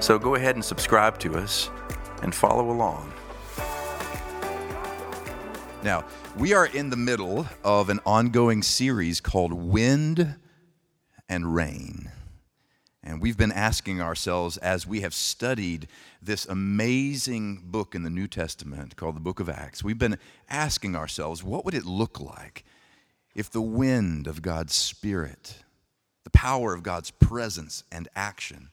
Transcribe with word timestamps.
So 0.00 0.16
go 0.16 0.36
ahead 0.36 0.54
and 0.54 0.64
subscribe 0.64 1.18
to 1.18 1.34
us 1.36 1.70
and 2.22 2.32
follow 2.32 2.70
along. 2.70 3.12
Now, 5.82 6.04
we 6.36 6.52
are 6.52 6.66
in 6.66 6.90
the 6.90 6.96
middle 6.96 7.46
of 7.64 7.90
an 7.90 7.98
ongoing 8.06 8.62
series 8.62 9.20
called 9.20 9.52
Wind 9.52 10.36
and 11.28 11.52
Rain. 11.52 12.12
And 13.02 13.20
we've 13.20 13.36
been 13.36 13.50
asking 13.50 14.00
ourselves 14.00 14.56
as 14.58 14.86
we 14.86 15.00
have 15.00 15.14
studied 15.14 15.88
this 16.22 16.46
amazing 16.46 17.62
book 17.64 17.94
in 17.94 18.04
the 18.04 18.10
New 18.10 18.28
Testament 18.28 18.94
called 18.96 19.16
the 19.16 19.20
Book 19.20 19.40
of 19.40 19.48
Acts, 19.48 19.82
we've 19.82 19.98
been 19.98 20.18
asking 20.48 20.94
ourselves, 20.94 21.42
what 21.42 21.64
would 21.64 21.74
it 21.74 21.84
look 21.84 22.20
like 22.20 22.64
if 23.34 23.50
the 23.50 23.62
wind 23.62 24.28
of 24.28 24.42
God's 24.42 24.74
Spirit, 24.74 25.64
the 26.22 26.30
power 26.30 26.72
of 26.72 26.82
God's 26.84 27.10
presence 27.10 27.82
and 27.90 28.08
action, 28.14 28.70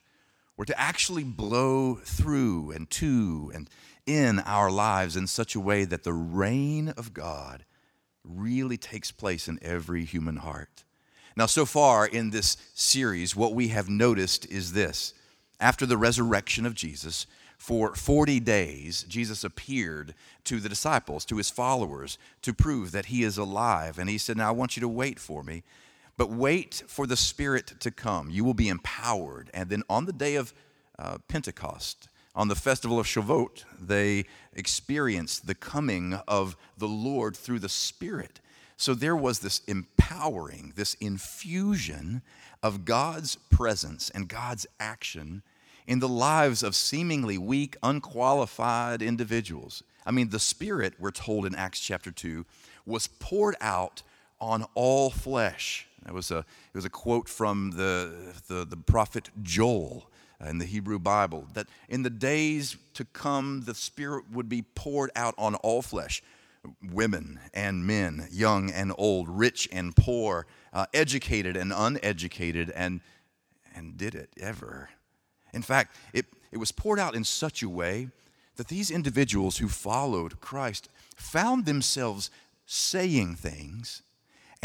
were 0.58 0.66
to 0.66 0.80
actually 0.80 1.24
blow 1.24 1.96
through 1.96 2.72
and 2.72 2.90
to 2.90 3.52
and 3.54 3.70
in 4.06 4.40
our 4.40 4.70
lives 4.70 5.16
in 5.16 5.28
such 5.28 5.56
a 5.56 5.60
way 5.60 5.84
that 5.84 6.04
the 6.04 6.14
reign 6.14 6.90
of 6.90 7.14
God 7.14 7.66
really 8.24 8.78
takes 8.78 9.12
place 9.12 9.48
in 9.48 9.60
every 9.62 10.06
human 10.06 10.38
heart. 10.38 10.84
Now, 11.36 11.48
so 11.48 11.66
far 11.66 12.06
in 12.06 12.30
this 12.30 12.56
series, 12.74 13.36
what 13.36 13.54
we 13.54 13.70
have 13.70 13.90
noticed 13.90 14.46
is 14.50 14.74
this. 14.74 15.14
After 15.60 15.86
the 15.86 15.98
resurrection 15.98 16.66
of 16.66 16.76
Jesus, 16.76 17.26
for 17.58 17.96
40 17.96 18.40
days, 18.42 19.04
Jesus 19.08 19.44
appeared 19.44 20.14
to 20.44 20.60
the 20.60 20.70
disciples, 20.70 21.26
to 21.26 21.38
his 21.38 21.50
followers, 21.50 22.18
to 22.42 22.54
prove 22.54 22.92
that 22.92 23.08
he 23.08 23.24
is 23.24 23.38
alive. 23.38 23.98
And 23.98 24.10
he 24.10 24.18
said, 24.18 24.38
Now 24.38 24.50
I 24.50 24.52
want 24.52 24.78
you 24.78 24.82
to 24.82 24.88
wait 24.88 25.20
for 25.20 25.44
me 25.44 25.64
but 26.18 26.30
wait 26.30 26.84
for 26.88 27.06
the 27.08 27.18
Spirit 27.18 27.74
to 27.80 27.92
come. 27.92 28.30
You 28.30 28.44
will 28.44 28.54
be 28.54 28.70
empowered. 28.70 29.50
And 29.54 29.70
then 29.70 29.84
on 29.90 30.06
the 30.06 30.14
day 30.14 30.36
of 30.36 30.54
uh, 30.98 31.18
Pentecost, 31.28 32.08
on 32.36 32.48
the 32.48 32.56
festival 32.56 33.00
of 33.00 33.06
Shavuot, 33.06 33.64
they 33.80 34.26
experienced 34.54 35.48
the 35.48 35.56
coming 35.56 36.14
of 36.28 36.58
the 36.78 36.88
Lord 36.88 37.36
through 37.36 37.60
the 37.60 37.70
Spirit. 37.70 38.40
So 38.78 38.94
there 38.94 39.16
was 39.16 39.40
this 39.40 39.60
empowering, 39.68 40.74
this 40.76 40.96
infusion 40.96 42.22
of 42.62 42.84
God's 42.84 43.36
presence 43.36 44.10
and 44.10 44.28
God's 44.28 44.68
action 44.80 45.44
in 45.88 46.00
the 46.00 46.10
lives 46.10 46.64
of 46.64 46.76
seemingly 46.76 47.38
weak, 47.38 47.78
unqualified 47.84 49.02
individuals. 49.02 49.84
I 50.06 50.12
mean, 50.12 50.30
the 50.30 50.40
Spirit, 50.40 50.96
we're 51.00 51.12
told 51.12 51.46
in 51.46 51.56
Acts 51.56 51.80
chapter 51.80 52.12
2, 52.12 52.46
was 52.86 53.08
poured 53.08 53.56
out 53.62 54.02
on 54.42 54.66
all 54.74 55.10
flesh. 55.10 55.88
It 56.08 56.14
was 56.14 56.32
a, 56.32 56.40
it 56.40 56.76
was 56.76 56.86
a 56.86 56.90
quote 56.90 57.28
from 57.28 57.72
the, 57.72 58.34
the, 58.48 58.66
the 58.66 58.78
prophet 58.78 59.30
Joel 59.42 60.10
in 60.46 60.58
the 60.58 60.66
Hebrew 60.66 61.00
Bible 61.00 61.48
that 61.54 61.68
in 61.90 62.04
the 62.04 62.10
days 62.10 62.78
to 62.94 63.06
come, 63.06 63.64
the 63.66 63.74
Spirit 63.74 64.26
would 64.32 64.50
be 64.50 64.62
poured 64.62 65.12
out 65.16 65.34
on 65.38 65.56
all 65.56 65.82
flesh 65.82 66.22
women 66.92 67.40
and 67.54 67.86
men, 67.86 68.28
young 68.32 68.72
and 68.72 68.92
old, 68.98 69.30
rich 69.30 69.70
and 69.72 69.96
poor, 69.96 70.46
uh, 70.74 70.86
educated 70.94 71.56
and 71.56 71.72
uneducated, 71.76 72.72
and, 72.72 73.02
and 73.76 73.98
did 73.98 74.16
it 74.16 74.30
ever. 74.40 74.90
In 75.54 75.62
fact, 75.62 75.96
it, 76.14 76.26
it 76.52 76.58
was 76.58 76.72
poured 76.72 77.00
out 77.00 77.16
in 77.16 77.24
such 77.24 77.62
a 77.62 77.70
way 77.70 78.10
that 78.56 78.68
these 78.68 78.90
individuals 78.90 79.58
who 79.58 79.68
followed 79.68 80.40
Christ 80.40 80.90
found 81.16 81.66
themselves 81.66 82.30
saying 82.66 83.36
things 83.36 84.02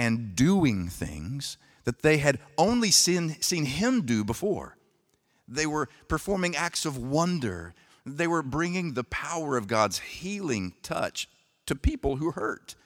and 0.01 0.35
doing 0.35 0.89
things 0.89 1.59
that 1.85 2.01
they 2.01 2.17
had 2.17 2.39
only 2.57 2.91
seen, 2.91 3.37
seen 3.43 3.67
him 3.67 4.07
do 4.07 4.25
before. 4.25 4.79
They 5.47 5.67
were 5.67 5.91
performing 6.09 6.57
acts 6.57 6.87
of 6.87 6.97
wonder. 6.97 7.75
They 8.07 8.27
were 8.27 8.43
bringing 8.43 8.95
the 8.95 9.05
power 9.05 9.59
of 9.59 9.67
God's 9.67 9.99
healing 9.99 10.73
touch 10.83 11.29
to 11.67 11.75
people 11.75 12.17
who 12.17 12.31
hurt. 12.31 12.77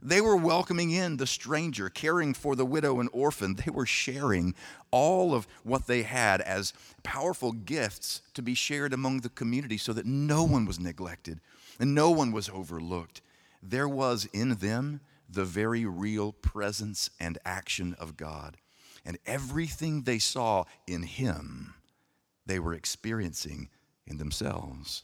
They 0.00 0.22
were 0.22 0.36
welcoming 0.36 0.90
in 0.90 1.18
the 1.18 1.26
stranger, 1.26 1.90
caring 1.90 2.32
for 2.32 2.56
the 2.56 2.64
widow 2.64 2.98
and 2.98 3.10
orphan. 3.12 3.56
They 3.66 3.70
were 3.70 3.84
sharing 3.84 4.54
all 4.90 5.34
of 5.34 5.46
what 5.64 5.86
they 5.86 6.02
had 6.02 6.40
as 6.40 6.72
powerful 7.02 7.52
gifts 7.52 8.22
to 8.32 8.40
be 8.40 8.54
shared 8.54 8.94
among 8.94 9.20
the 9.20 9.28
community 9.28 9.76
so 9.76 9.92
that 9.92 10.06
no 10.06 10.44
one 10.44 10.64
was 10.64 10.80
neglected 10.80 11.40
and 11.78 11.94
no 11.94 12.10
one 12.10 12.32
was 12.32 12.48
overlooked. 12.48 13.20
There 13.62 13.88
was 13.88 14.24
in 14.32 14.54
them 14.54 15.02
the 15.28 15.44
very 15.44 15.84
real 15.84 16.32
presence 16.32 17.10
and 17.18 17.38
action 17.44 17.94
of 17.98 18.16
God. 18.16 18.56
And 19.04 19.18
everything 19.26 20.02
they 20.02 20.18
saw 20.18 20.64
in 20.86 21.02
Him, 21.02 21.74
they 22.46 22.58
were 22.58 22.74
experiencing 22.74 23.68
in 24.06 24.18
themselves. 24.18 25.02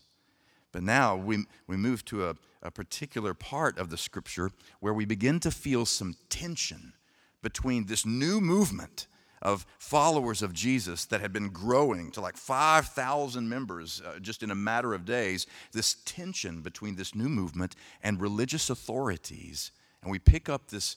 But 0.72 0.82
now 0.82 1.16
we, 1.16 1.44
we 1.66 1.76
move 1.76 2.04
to 2.06 2.28
a, 2.28 2.36
a 2.62 2.70
particular 2.70 3.34
part 3.34 3.78
of 3.78 3.90
the 3.90 3.96
scripture 3.96 4.50
where 4.80 4.94
we 4.94 5.04
begin 5.04 5.40
to 5.40 5.50
feel 5.50 5.84
some 5.84 6.14
tension 6.28 6.94
between 7.42 7.86
this 7.86 8.06
new 8.06 8.40
movement 8.40 9.06
of 9.42 9.66
followers 9.78 10.42
of 10.42 10.52
Jesus 10.52 11.06
that 11.06 11.20
had 11.20 11.32
been 11.32 11.48
growing 11.48 12.10
to 12.12 12.20
like 12.20 12.36
5,000 12.36 13.48
members 13.48 14.02
uh, 14.04 14.18
just 14.18 14.42
in 14.42 14.50
a 14.50 14.54
matter 14.54 14.92
of 14.92 15.06
days, 15.06 15.46
this 15.72 15.96
tension 16.04 16.60
between 16.60 16.96
this 16.96 17.14
new 17.14 17.28
movement 17.28 17.74
and 18.02 18.20
religious 18.20 18.68
authorities 18.68 19.72
and 20.02 20.10
we 20.10 20.18
pick 20.18 20.48
up 20.48 20.68
this, 20.68 20.96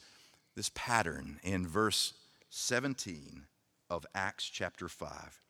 this 0.55 0.71
pattern 0.73 1.39
in 1.43 1.67
verse 1.67 2.13
17 2.49 3.43
of 3.89 4.05
Acts 4.15 4.45
chapter 4.45 4.87
5. 4.87 5.41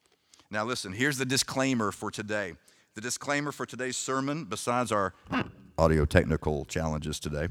Now, 0.49 0.65
listen, 0.65 0.93
here's 0.93 1.17
the 1.17 1.25
disclaimer 1.25 1.91
for 1.91 2.11
today. 2.11 2.53
The 2.95 3.01
disclaimer 3.01 3.51
for 3.51 3.65
today's 3.65 3.97
sermon, 3.97 4.45
besides 4.45 4.91
our 4.91 5.13
audio 5.77 6.05
technical 6.05 6.65
challenges 6.65 7.19
today, 7.19 7.47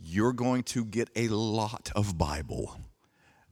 you're 0.00 0.32
going 0.32 0.62
to 0.64 0.84
get 0.84 1.10
a 1.16 1.28
lot 1.28 1.90
of 1.94 2.16
Bible. 2.16 2.80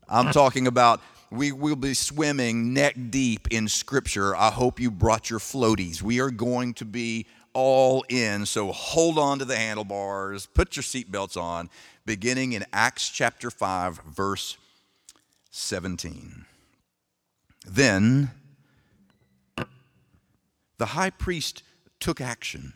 I'm 0.09 0.33
talking 0.33 0.67
about 0.67 1.01
we 1.31 1.53
will 1.53 1.77
be 1.77 1.95
swimming 1.95 2.75
neck 2.75 2.97
deep 3.11 3.49
in 3.51 3.69
Scripture. 3.69 4.35
I 4.37 4.51
hope 4.51 4.81
you 4.81 4.91
brought 4.91 5.31
your 5.31 5.39
floaties. 5.39 6.03
We 6.03 6.21
are 6.21 6.31
going 6.31 6.75
to 6.75 6.85
be 6.85 7.27
all 7.53 8.05
in. 8.09 8.47
So 8.47 8.73
hold 8.73 9.19
on 9.19 9.39
to 9.39 9.45
the 9.45 9.57
handlebars, 9.57 10.47
put 10.47 10.77
your 10.77 10.83
seatbelts 10.83 11.41
on, 11.41 11.71
beginning 12.05 12.53
in 12.53 12.65
Acts 12.73 13.09
chapter 13.09 13.51
5, 13.51 14.01
verse 14.07 14.57
17. 15.51 16.45
Then 17.67 18.31
the 20.79 20.87
high 20.87 21.11
priest 21.11 21.63
took 21.99 22.21
action. 22.21 22.73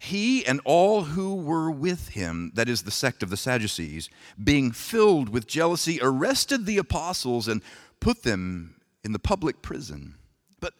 He 0.00 0.46
and 0.46 0.60
all 0.64 1.02
who 1.02 1.34
were 1.34 1.70
with 1.70 2.10
him, 2.10 2.52
that 2.54 2.68
is 2.68 2.82
the 2.82 2.90
sect 2.90 3.22
of 3.22 3.30
the 3.30 3.36
Sadducees, 3.36 4.08
being 4.42 4.70
filled 4.70 5.28
with 5.28 5.48
jealousy, 5.48 5.98
arrested 6.00 6.66
the 6.66 6.78
apostles 6.78 7.48
and 7.48 7.62
put 7.98 8.22
them 8.22 8.76
in 9.02 9.12
the 9.12 9.18
public 9.18 9.60
prison. 9.60 10.14
But, 10.60 10.74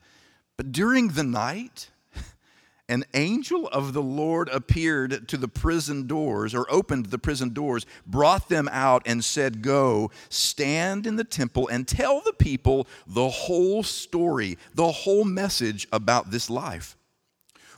but 0.56 0.70
during 0.70 1.08
the 1.08 1.25
night, 1.25 1.90
an 2.88 3.05
angel 3.12 3.69
of 3.69 3.93
the 3.93 4.02
Lord 4.02 4.49
appeared 4.49 5.29
to 5.29 5.37
the 5.37 5.49
prison 5.49 6.06
doors, 6.06 6.55
or 6.55 6.67
opened 6.70 7.06
the 7.06 7.19
prison 7.19 7.52
doors, 7.52 7.85
brought 8.06 8.49
them 8.49 8.69
out, 8.73 9.02
and 9.05 9.23
said, 9.23 9.62
Go, 9.62 10.11
stand 10.31 11.06
in 11.06 11.17
the 11.17 11.25
temple 11.25 11.69
and 11.69 11.87
tell 11.87 12.20
the 12.20 12.32
people 12.32 12.87
the 13.06 13.29
whole 13.29 13.82
story, 13.82 14.56
the 14.75 14.90
whole 14.90 15.25
message 15.25 15.87
about 15.93 16.31
this 16.31 16.49
life. 16.49 16.96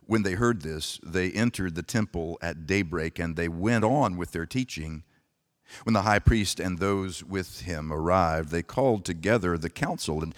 When 0.07 0.23
they 0.23 0.35
heard 0.35 0.63
this, 0.63 1.01
they 1.03 1.31
entered 1.31 1.75
the 1.75 1.83
temple 1.83 2.39
at 2.41 2.67
daybreak, 2.67 3.19
and 3.19 3.35
they 3.35 3.49
went 3.49 3.85
on 3.85 4.17
with 4.17 4.31
their 4.31 4.47
teaching. 4.47 5.03
When 5.85 5.93
the 5.93 6.03
high 6.03 6.19
priest 6.19 6.59
and 6.59 6.79
those 6.79 7.23
with 7.23 7.63
him 7.63 7.93
arrived, 7.93 8.51
they 8.51 8.63
called 8.63 9.05
together 9.05 9.57
the 9.57 9.71
council 9.71 10.23
and, 10.23 10.35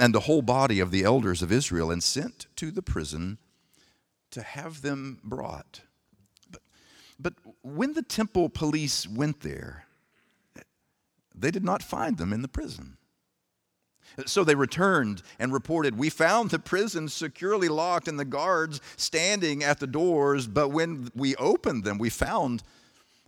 and 0.00 0.14
the 0.14 0.20
whole 0.20 0.42
body 0.42 0.78
of 0.78 0.90
the 0.90 1.02
elders 1.02 1.42
of 1.42 1.50
Israel 1.50 1.90
and 1.90 2.02
sent 2.02 2.46
to 2.56 2.70
the 2.70 2.82
prison 2.82 3.38
to 4.36 4.42
have 4.42 4.82
them 4.82 5.18
brought. 5.24 5.80
But, 6.50 6.60
but 7.18 7.32
when 7.62 7.94
the 7.94 8.02
temple 8.02 8.50
police 8.50 9.08
went 9.08 9.40
there, 9.40 9.86
they 11.34 11.50
did 11.50 11.64
not 11.64 11.82
find 11.82 12.18
them 12.18 12.34
in 12.34 12.42
the 12.42 12.48
prison. 12.48 12.98
So 14.26 14.44
they 14.44 14.54
returned 14.54 15.22
and 15.38 15.54
reported, 15.54 15.96
We 15.96 16.10
found 16.10 16.50
the 16.50 16.58
prison 16.58 17.08
securely 17.08 17.68
locked 17.68 18.08
and 18.08 18.20
the 18.20 18.26
guards 18.26 18.82
standing 18.98 19.64
at 19.64 19.80
the 19.80 19.86
doors, 19.86 20.46
but 20.46 20.68
when 20.68 21.10
we 21.14 21.34
opened 21.36 21.84
them, 21.84 21.96
we 21.96 22.10
found 22.10 22.62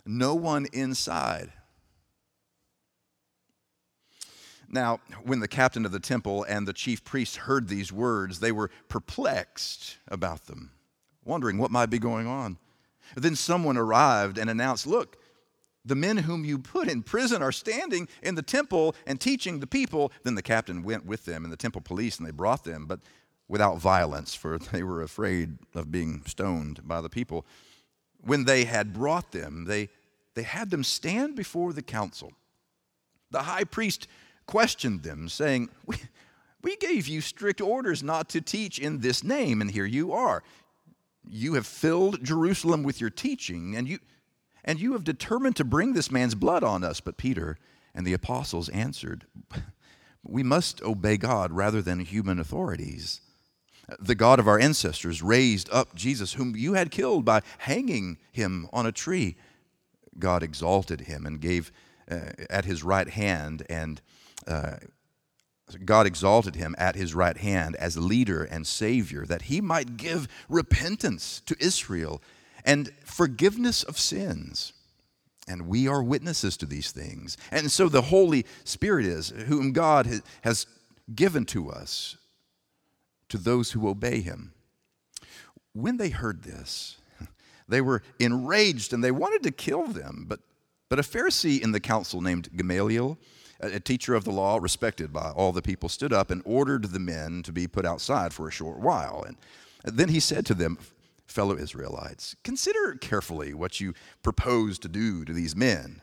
no 0.05 0.35
one 0.35 0.67
inside. 0.73 1.51
Now, 4.67 4.99
when 5.23 5.39
the 5.39 5.47
captain 5.47 5.87
of 5.87 5.91
the 5.91 5.99
temple 5.99 6.43
and 6.43 6.67
the 6.67 6.73
chief 6.73 7.03
priests 7.03 7.35
heard 7.35 7.67
these 7.67 7.91
words, 7.91 8.39
they 8.39 8.51
were 8.51 8.69
perplexed 8.89 9.97
about 10.07 10.45
them, 10.45 10.69
wondering 11.29 11.57
what 11.57 11.71
might 11.71 11.89
be 11.89 11.99
going 11.99 12.27
on. 12.27 12.57
Then 13.15 13.35
someone 13.35 13.77
arrived 13.77 14.37
and 14.37 14.49
announced, 14.49 14.85
Look, 14.85 15.17
the 15.85 15.95
men 15.95 16.17
whom 16.17 16.43
you 16.43 16.59
put 16.59 16.89
in 16.89 17.03
prison 17.03 17.41
are 17.41 17.51
standing 17.51 18.07
in 18.21 18.35
the 18.35 18.41
temple 18.41 18.95
and 19.07 19.19
teaching 19.19 19.59
the 19.59 19.67
people. 19.67 20.11
Then 20.23 20.35
the 20.35 20.41
captain 20.41 20.83
went 20.83 21.05
with 21.05 21.25
them 21.25 21.43
and 21.43 21.53
the 21.53 21.57
temple 21.57 21.81
police, 21.81 22.17
and 22.17 22.27
they 22.27 22.31
brought 22.31 22.63
them, 22.63 22.85
but 22.85 22.99
without 23.47 23.77
violence, 23.77 24.35
for 24.35 24.57
they 24.71 24.83
were 24.83 25.01
afraid 25.01 25.57
of 25.73 25.91
being 25.91 26.23
stoned 26.25 26.87
by 26.87 27.01
the 27.01 27.09
people. 27.09 27.45
When 28.21 28.45
they 28.45 28.65
had 28.65 28.93
brought 28.93 29.31
them, 29.31 29.65
they, 29.65 29.89
they 30.35 30.43
had 30.43 30.69
them 30.69 30.83
stand 30.83 31.35
before 31.35 31.71
the 31.73 31.81
council. 31.81 32.33
The 33.31 33.43
high 33.43 33.63
priest 33.63 34.07
questioned 34.45 35.03
them, 35.03 35.29
saying, 35.29 35.69
we, 35.85 35.97
we 36.61 36.75
gave 36.77 37.07
you 37.07 37.21
strict 37.21 37.61
orders 37.61 38.03
not 38.03 38.29
to 38.29 38.41
teach 38.41 38.79
in 38.79 38.99
this 38.99 39.23
name, 39.23 39.61
and 39.61 39.71
here 39.71 39.85
you 39.85 40.11
are. 40.11 40.43
You 41.31 41.53
have 41.53 41.67
filled 41.67 42.23
Jerusalem 42.23 42.81
with 42.81 42.99
your 42.99 43.11
teaching, 43.11 43.75
and 43.75 43.87
you, 43.87 43.99
and 44.65 44.79
you 44.79 44.93
have 44.93 45.03
determined 45.03 45.55
to 45.57 45.63
bring 45.63 45.93
this 45.93 46.09
man's 46.09 46.33
blood 46.33 46.63
on 46.63 46.83
us. 46.83 46.99
But 46.99 47.17
Peter 47.17 47.57
and 47.93 48.05
the 48.05 48.13
apostles 48.13 48.67
answered, 48.69 49.25
We 50.23 50.41
must 50.41 50.81
obey 50.81 51.17
God 51.17 51.51
rather 51.51 51.81
than 51.83 51.99
human 51.99 52.39
authorities. 52.39 53.21
The 53.99 54.15
God 54.15 54.39
of 54.39 54.47
our 54.47 54.59
ancestors 54.59 55.21
raised 55.21 55.69
up 55.71 55.95
Jesus, 55.95 56.33
whom 56.33 56.55
you 56.55 56.73
had 56.73 56.91
killed 56.91 57.25
by 57.25 57.41
hanging 57.59 58.17
him 58.31 58.67
on 58.73 58.85
a 58.85 58.91
tree. 58.91 59.37
God 60.17 60.43
exalted 60.43 61.01
him 61.01 61.25
and 61.25 61.39
gave 61.39 61.71
uh, 62.09 62.31
at 62.49 62.65
his 62.65 62.83
right 62.83 63.07
hand 63.07 63.65
and 63.69 64.01
uh, 64.47 64.77
God 65.85 66.07
exalted 66.07 66.55
him 66.55 66.75
at 66.77 66.95
his 66.95 67.13
right 67.13 67.37
hand 67.37 67.75
as 67.75 67.97
leader 67.97 68.43
and 68.43 68.65
savior, 68.65 69.25
that 69.25 69.43
he 69.43 69.61
might 69.61 69.97
give 69.97 70.27
repentance 70.47 71.41
to 71.45 71.55
Israel 71.59 72.21
and 72.65 72.91
forgiveness 73.03 73.83
of 73.83 73.97
sins. 73.97 74.73
And 75.47 75.67
we 75.67 75.87
are 75.87 76.03
witnesses 76.03 76.57
to 76.57 76.65
these 76.65 76.91
things. 76.91 77.37
And 77.51 77.71
so 77.71 77.89
the 77.89 78.03
Holy 78.03 78.45
Spirit 78.63 79.05
is, 79.05 79.29
whom 79.29 79.71
God 79.71 80.21
has 80.43 80.67
given 81.13 81.45
to 81.45 81.71
us, 81.71 82.17
to 83.29 83.37
those 83.37 83.71
who 83.71 83.87
obey 83.87 84.21
him. 84.21 84.53
When 85.73 85.97
they 85.97 86.09
heard 86.09 86.43
this, 86.43 86.97
they 87.67 87.81
were 87.81 88.03
enraged 88.19 88.93
and 88.93 89.03
they 89.03 89.11
wanted 89.11 89.43
to 89.43 89.51
kill 89.51 89.87
them. 89.87 90.25
But, 90.27 90.39
but 90.87 90.99
a 90.99 91.03
Pharisee 91.03 91.61
in 91.61 91.71
the 91.71 91.79
council 91.79 92.21
named 92.21 92.49
Gamaliel, 92.55 93.17
a 93.59 93.79
teacher 93.79 94.15
of 94.15 94.23
the 94.23 94.31
law, 94.31 94.57
respected 94.57 95.11
by 95.11 95.31
all 95.31 95.51
the 95.51 95.61
people, 95.61 95.89
stood 95.89 96.13
up 96.13 96.31
and 96.31 96.41
ordered 96.45 96.85
the 96.85 96.99
men 96.99 97.43
to 97.43 97.51
be 97.51 97.67
put 97.67 97.85
outside 97.85 98.33
for 98.33 98.47
a 98.47 98.51
short 98.51 98.79
while. 98.79 99.23
And 99.27 99.37
then 99.83 100.09
he 100.09 100.19
said 100.19 100.45
to 100.47 100.53
them, 100.53 100.77
Fellow 101.27 101.57
Israelites, 101.57 102.35
consider 102.43 102.95
carefully 102.95 103.53
what 103.53 103.79
you 103.79 103.93
propose 104.23 104.79
to 104.79 104.87
do 104.87 105.23
to 105.25 105.33
these 105.33 105.55
men. 105.55 106.01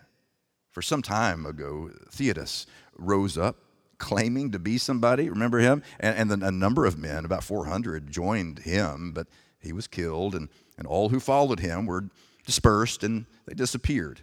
For 0.71 0.83
some 0.83 1.03
time 1.03 1.45
ago, 1.47 1.91
Theudas 2.11 2.67
rose 2.97 3.37
up 3.37 3.57
claiming 3.99 4.53
to 4.53 4.59
be 4.59 4.79
somebody. 4.79 5.29
Remember 5.29 5.59
him? 5.59 5.83
And, 5.99 6.17
and 6.17 6.31
then 6.31 6.43
a 6.43 6.51
number 6.51 6.85
of 6.85 6.99
men, 6.99 7.25
about 7.25 7.43
400, 7.43 8.11
joined 8.11 8.61
him, 8.61 9.13
but 9.13 9.27
he 9.59 9.73
was 9.73 9.87
killed, 9.87 10.35
and, 10.35 10.49
and 10.79 10.87
all 10.87 11.09
who 11.09 11.19
followed 11.19 11.61
him 11.61 11.87
were 11.87 12.05
dispersed 12.45 13.03
and 13.03 13.27
they 13.47 13.55
disappeared. 13.55 14.21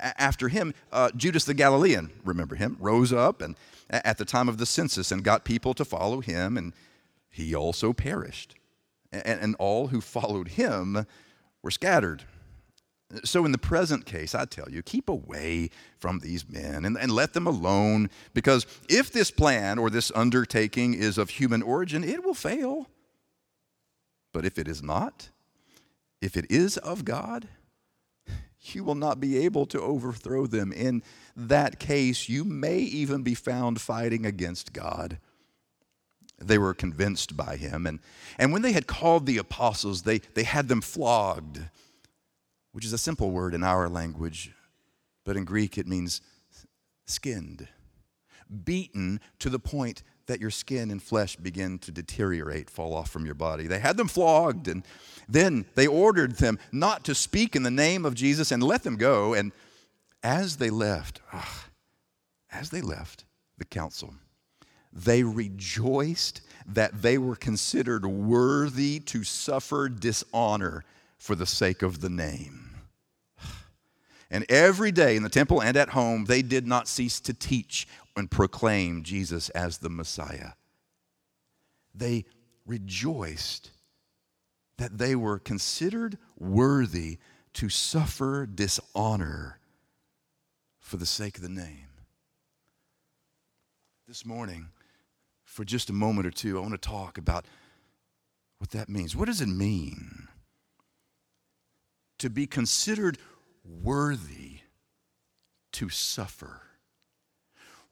After 0.00 0.48
him, 0.48 0.74
uh, 0.92 1.10
Judas 1.16 1.44
the 1.44 1.54
Galilean, 1.54 2.10
remember 2.24 2.56
him, 2.56 2.76
rose 2.78 3.12
up 3.12 3.40
and 3.40 3.56
at 3.88 4.18
the 4.18 4.24
time 4.24 4.48
of 4.48 4.58
the 4.58 4.66
census 4.66 5.10
and 5.10 5.24
got 5.24 5.44
people 5.44 5.74
to 5.74 5.84
follow 5.84 6.20
him, 6.20 6.56
and 6.56 6.72
he 7.30 7.54
also 7.54 7.92
perished. 7.92 8.54
And, 9.12 9.40
and 9.40 9.56
all 9.58 9.88
who 9.88 10.00
followed 10.00 10.48
him 10.48 11.06
were 11.62 11.70
scattered. 11.70 12.24
So, 13.24 13.44
in 13.44 13.52
the 13.52 13.58
present 13.58 14.06
case, 14.06 14.34
I 14.34 14.46
tell 14.46 14.70
you, 14.70 14.82
keep 14.82 15.08
away 15.08 15.68
from 15.98 16.20
these 16.20 16.48
men 16.48 16.86
and, 16.86 16.96
and 16.96 17.12
let 17.12 17.34
them 17.34 17.46
alone, 17.46 18.08
because 18.32 18.66
if 18.88 19.12
this 19.12 19.30
plan 19.30 19.78
or 19.78 19.90
this 19.90 20.10
undertaking 20.14 20.94
is 20.94 21.18
of 21.18 21.30
human 21.30 21.62
origin, 21.62 22.04
it 22.04 22.24
will 22.24 22.34
fail. 22.34 22.88
But 24.32 24.46
if 24.46 24.58
it 24.58 24.66
is 24.66 24.82
not, 24.82 25.28
if 26.22 26.38
it 26.38 26.50
is 26.50 26.78
of 26.78 27.04
God, 27.04 27.48
you 28.62 28.84
will 28.84 28.94
not 28.94 29.20
be 29.20 29.38
able 29.38 29.66
to 29.66 29.80
overthrow 29.80 30.46
them. 30.46 30.72
In 30.72 31.02
that 31.36 31.78
case, 31.78 32.28
you 32.28 32.44
may 32.44 32.78
even 32.78 33.22
be 33.22 33.34
found 33.34 33.80
fighting 33.80 34.24
against 34.24 34.72
God. 34.72 35.18
They 36.38 36.58
were 36.58 36.74
convinced 36.74 37.36
by 37.36 37.56
him. 37.56 37.86
And, 37.86 38.00
and 38.38 38.52
when 38.52 38.62
they 38.62 38.72
had 38.72 38.86
called 38.86 39.26
the 39.26 39.38
apostles, 39.38 40.02
they, 40.02 40.18
they 40.18 40.44
had 40.44 40.68
them 40.68 40.80
flogged, 40.80 41.60
which 42.72 42.84
is 42.84 42.92
a 42.92 42.98
simple 42.98 43.30
word 43.30 43.54
in 43.54 43.62
our 43.62 43.88
language, 43.88 44.52
but 45.24 45.36
in 45.36 45.44
Greek 45.44 45.78
it 45.78 45.86
means 45.86 46.20
skinned, 47.06 47.68
beaten 48.64 49.20
to 49.38 49.50
the 49.50 49.58
point 49.58 50.02
that 50.26 50.40
your 50.40 50.50
skin 50.50 50.90
and 50.90 51.02
flesh 51.02 51.36
begin 51.36 51.78
to 51.80 51.92
deteriorate, 51.92 52.70
fall 52.70 52.94
off 52.94 53.10
from 53.10 53.24
your 53.26 53.34
body. 53.34 53.66
They 53.66 53.78
had 53.78 53.96
them 53.96 54.08
flogged, 54.08 54.68
and 54.68 54.84
then 55.28 55.66
they 55.74 55.86
ordered 55.86 56.36
them 56.36 56.58
not 56.70 57.04
to 57.04 57.14
speak 57.14 57.56
in 57.56 57.62
the 57.62 57.70
name 57.70 58.04
of 58.04 58.14
Jesus 58.14 58.50
and 58.50 58.62
let 58.62 58.82
them 58.82 58.96
go. 58.96 59.34
And 59.34 59.52
as 60.22 60.56
they 60.56 60.70
left, 60.70 61.20
ugh, 61.32 61.64
as 62.50 62.70
they 62.70 62.80
left 62.80 63.24
the 63.58 63.64
council, 63.64 64.14
they 64.92 65.22
rejoiced 65.22 66.42
that 66.66 67.02
they 67.02 67.18
were 67.18 67.36
considered 67.36 68.04
worthy 68.04 69.00
to 69.00 69.24
suffer 69.24 69.88
dishonor 69.88 70.84
for 71.18 71.34
the 71.34 71.46
sake 71.46 71.82
of 71.82 72.00
the 72.00 72.10
name. 72.10 72.70
And 74.34 74.50
every 74.50 74.92
day 74.92 75.14
in 75.16 75.22
the 75.22 75.28
temple 75.28 75.60
and 75.60 75.76
at 75.76 75.90
home, 75.90 76.24
they 76.24 76.40
did 76.40 76.66
not 76.66 76.88
cease 76.88 77.20
to 77.20 77.34
teach 77.34 77.86
and 78.16 78.30
proclaim 78.30 79.02
Jesus 79.02 79.48
as 79.50 79.78
the 79.78 79.88
Messiah. 79.88 80.52
They 81.94 82.24
rejoiced 82.66 83.70
that 84.78 84.98
they 84.98 85.14
were 85.14 85.38
considered 85.38 86.18
worthy 86.38 87.18
to 87.54 87.68
suffer 87.68 88.46
dishonor 88.46 89.58
for 90.78 90.96
the 90.96 91.06
sake 91.06 91.36
of 91.36 91.42
the 91.42 91.48
name. 91.48 91.88
This 94.08 94.26
morning, 94.26 94.68
for 95.44 95.64
just 95.64 95.90
a 95.90 95.92
moment 95.92 96.26
or 96.26 96.30
two, 96.30 96.58
I 96.58 96.60
want 96.60 96.72
to 96.72 96.78
talk 96.78 97.18
about 97.18 97.46
what 98.58 98.70
that 98.70 98.88
means. 98.88 99.14
What 99.14 99.26
does 99.26 99.40
it 99.40 99.48
mean 99.48 100.28
to 102.18 102.30
be 102.30 102.46
considered 102.46 103.18
worthy 103.64 104.60
to 105.72 105.88
suffer? 105.88 106.62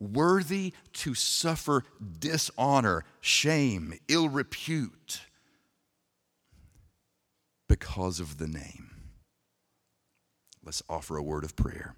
Worthy 0.00 0.72
to 0.94 1.14
suffer 1.14 1.84
dishonor, 2.18 3.04
shame, 3.20 3.94
ill 4.08 4.28
repute 4.28 5.20
because 7.68 8.18
of 8.18 8.38
the 8.38 8.48
name. 8.48 8.90
Let's 10.64 10.82
offer 10.88 11.16
a 11.16 11.22
word 11.22 11.44
of 11.44 11.54
prayer. 11.54 11.94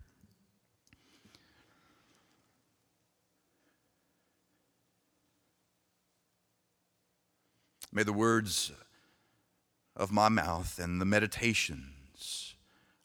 May 7.95 8.03
the 8.03 8.13
words 8.13 8.73
of 9.95 10.11
my 10.11 10.31
mouth 10.31 10.79
and 10.79 11.01
the 11.01 11.05
meditations 11.05 12.55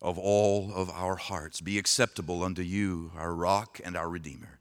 of 0.02 0.18
all 0.18 0.72
of 0.74 0.90
our 0.92 1.18
hearts 1.18 1.60
be 1.60 1.78
acceptable 1.78 2.44
unto 2.44 2.62
you, 2.62 3.12
our 3.18 3.34
rock 3.34 3.82
and 3.84 3.98
our 3.98 4.10
redeemer. 4.10 4.60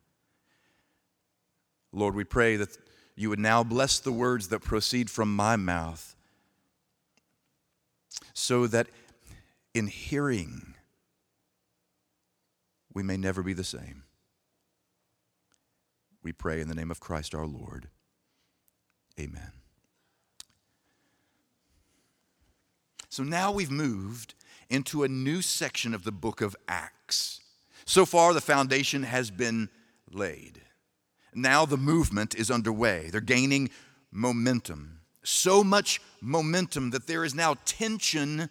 Lord, 1.93 2.15
we 2.15 2.25
pray 2.25 2.57
that 2.57 2.77
you 3.15 3.31
would 3.31 3.39
now 3.39 3.65
bless 3.65 3.99
the 3.99 4.13
words 4.13 4.49
that 4.49 4.61
proceed 4.61 5.11
from 5.11 5.35
my 5.35 5.57
mouth 5.57 6.15
so 8.35 8.67
that 8.67 8.89
in 9.75 9.87
hearing 9.87 10.75
we 12.93 13.03
may 13.03 13.17
never 13.17 13.43
be 13.43 13.53
the 13.53 13.65
same. 13.65 14.05
We 16.23 16.33
pray 16.33 16.61
in 16.61 16.69
the 16.69 16.75
name 16.75 16.91
of 16.91 17.01
Christ 17.01 17.35
our 17.35 17.47
Lord. 17.47 17.89
Amen. 19.19 19.53
So 23.09 23.23
now 23.23 23.53
we've 23.53 23.71
moved 23.71 24.35
into 24.69 25.03
a 25.03 25.09
new 25.09 25.41
section 25.41 25.95
of 25.95 26.05
the 26.05 26.13
book 26.13 26.41
of 26.41 26.57
Acts. 26.69 27.41
So 27.87 28.05
far, 28.05 28.35
the 28.35 28.41
foundation 28.41 29.05
has 29.05 29.31
been 29.31 29.71
laid. 30.11 30.61
Now 31.37 31.67
the 31.67 31.77
movement 31.77 32.35
is 32.35 32.51
underway. 32.51 33.09
They're 33.11 33.21
gaining 33.21 33.71
momentum. 34.11 35.01
So 35.23 35.63
much 35.63 36.01
momentum 36.21 36.91
that 36.91 37.07
there 37.07 37.25
is 37.25 37.35
now 37.35 37.57
tension 37.65 38.49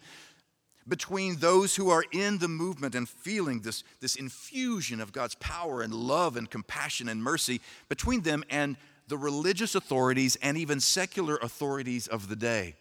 between 0.88 1.36
those 1.36 1.74
who 1.74 1.90
are 1.90 2.04
in 2.12 2.38
the 2.38 2.48
movement 2.48 2.94
and 2.94 3.08
feeling 3.08 3.60
this, 3.60 3.82
this 4.00 4.14
infusion 4.14 5.00
of 5.00 5.12
God's 5.12 5.34
power 5.36 5.82
and 5.82 5.92
love 5.92 6.36
and 6.36 6.48
compassion 6.48 7.08
and 7.08 7.22
mercy 7.22 7.60
between 7.88 8.20
them 8.22 8.44
and 8.50 8.76
the 9.08 9.18
religious 9.18 9.74
authorities 9.74 10.36
and 10.42 10.56
even 10.56 10.80
secular 10.80 11.36
authorities 11.38 12.06
of 12.06 12.28
the 12.28 12.36
day. 12.36 12.76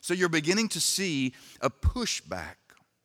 So 0.00 0.14
you're 0.14 0.28
beginning 0.28 0.68
to 0.70 0.80
see 0.80 1.32
a 1.60 1.70
pushback, 1.70 2.56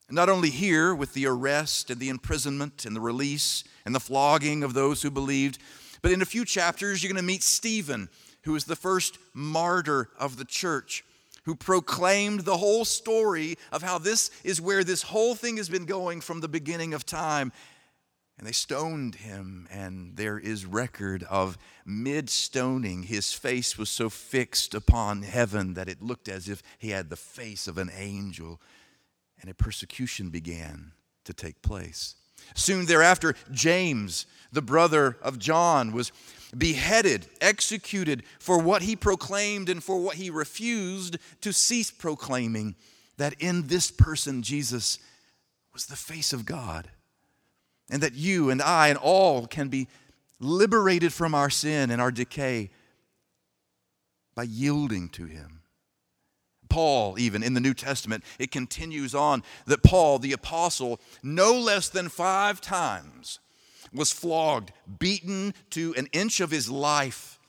not 0.09 0.29
only 0.29 0.49
here 0.49 0.95
with 0.95 1.13
the 1.13 1.27
arrest 1.27 1.89
and 1.89 1.99
the 1.99 2.09
imprisonment 2.09 2.85
and 2.85 2.95
the 2.95 3.01
release 3.01 3.63
and 3.85 3.93
the 3.93 3.99
flogging 3.99 4.63
of 4.63 4.73
those 4.73 5.01
who 5.01 5.11
believed, 5.11 5.59
but 6.01 6.11
in 6.11 6.21
a 6.21 6.25
few 6.25 6.45
chapters, 6.45 7.01
you're 7.01 7.11
going 7.11 7.21
to 7.21 7.25
meet 7.25 7.43
Stephen, 7.43 8.09
who 8.43 8.53
was 8.53 8.65
the 8.65 8.75
first 8.75 9.17
martyr 9.33 10.09
of 10.19 10.37
the 10.37 10.45
church 10.45 11.03
who 11.47 11.55
proclaimed 11.55 12.41
the 12.41 12.57
whole 12.57 12.83
story 12.83 13.57
of 13.71 13.81
how 13.81 13.97
this 13.97 14.29
is 14.43 14.59
where 14.59 14.83
this 14.83 15.01
whole 15.01 15.33
thing 15.33 15.55
has 15.55 15.69
been 15.69 15.85
going 15.85 16.19
from 16.19 16.41
the 16.41 16.47
beginning 16.49 16.93
of 16.93 17.05
time. 17.05 17.53
And 18.37 18.45
they 18.45 18.51
stoned 18.51 19.15
him, 19.15 19.65
and 19.71 20.17
there 20.17 20.37
is 20.37 20.65
record 20.65 21.23
of 21.23 21.57
mid 21.85 22.29
stoning. 22.29 23.03
His 23.03 23.31
face 23.31 23.77
was 23.77 23.89
so 23.89 24.09
fixed 24.09 24.75
upon 24.75 25.21
heaven 25.21 25.73
that 25.75 25.87
it 25.87 26.01
looked 26.01 26.27
as 26.27 26.49
if 26.49 26.61
he 26.77 26.89
had 26.89 27.09
the 27.09 27.15
face 27.15 27.65
of 27.65 27.77
an 27.77 27.89
angel, 27.97 28.59
and 29.39 29.49
a 29.49 29.55
persecution 29.55 30.29
began 30.29 30.91
to 31.23 31.33
take 31.33 31.61
place. 31.61 32.16
Soon 32.55 32.85
thereafter, 32.85 33.35
James, 33.51 34.25
the 34.51 34.61
brother 34.61 35.17
of 35.21 35.39
John, 35.39 35.91
was 35.91 36.11
beheaded, 36.57 37.27
executed 37.41 38.23
for 38.39 38.59
what 38.59 38.81
he 38.81 38.95
proclaimed 38.95 39.69
and 39.69 39.83
for 39.83 39.99
what 39.99 40.15
he 40.15 40.29
refused 40.29 41.17
to 41.41 41.51
cease 41.51 41.91
proclaiming 41.91 42.75
that 43.17 43.33
in 43.39 43.67
this 43.67 43.91
person, 43.91 44.43
Jesus 44.43 44.99
was 45.73 45.87
the 45.87 45.95
face 45.95 46.33
of 46.33 46.45
God. 46.45 46.89
And 47.89 48.03
that 48.03 48.13
you 48.13 48.49
and 48.49 48.61
I 48.61 48.89
and 48.89 48.97
all 48.97 49.47
can 49.47 49.69
be 49.69 49.87
liberated 50.39 51.13
from 51.13 51.33
our 51.33 51.49
sin 51.49 51.89
and 51.89 52.01
our 52.01 52.11
decay 52.11 52.69
by 54.35 54.43
yielding 54.43 55.09
to 55.09 55.25
him. 55.25 55.56
Paul, 56.69 57.17
even 57.19 57.43
in 57.43 57.53
the 57.53 57.59
New 57.59 57.73
Testament, 57.73 58.23
it 58.39 58.51
continues 58.51 59.15
on 59.15 59.43
that 59.65 59.83
Paul, 59.83 60.19
the 60.19 60.33
apostle, 60.33 60.99
no 61.23 61.57
less 61.57 61.89
than 61.89 62.09
five 62.09 62.61
times 62.61 63.39
was 63.93 64.11
flogged, 64.11 64.71
beaten 64.99 65.53
to 65.71 65.93
an 65.97 66.07
inch 66.11 66.39
of 66.39 66.51
his 66.51 66.69
life, 66.69 67.39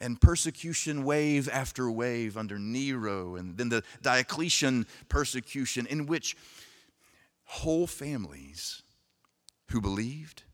and 0.00 0.20
persecution 0.20 1.04
wave 1.04 1.48
after 1.52 1.90
wave 1.90 2.36
under 2.36 2.58
Nero, 2.58 3.36
and 3.36 3.56
then 3.56 3.68
the 3.68 3.82
Diocletian 4.00 4.86
persecution, 5.08 5.86
in 5.86 6.06
which 6.06 6.36
whole 7.44 7.86
families 7.86 8.82
who 9.70 9.80
believed 9.80 10.44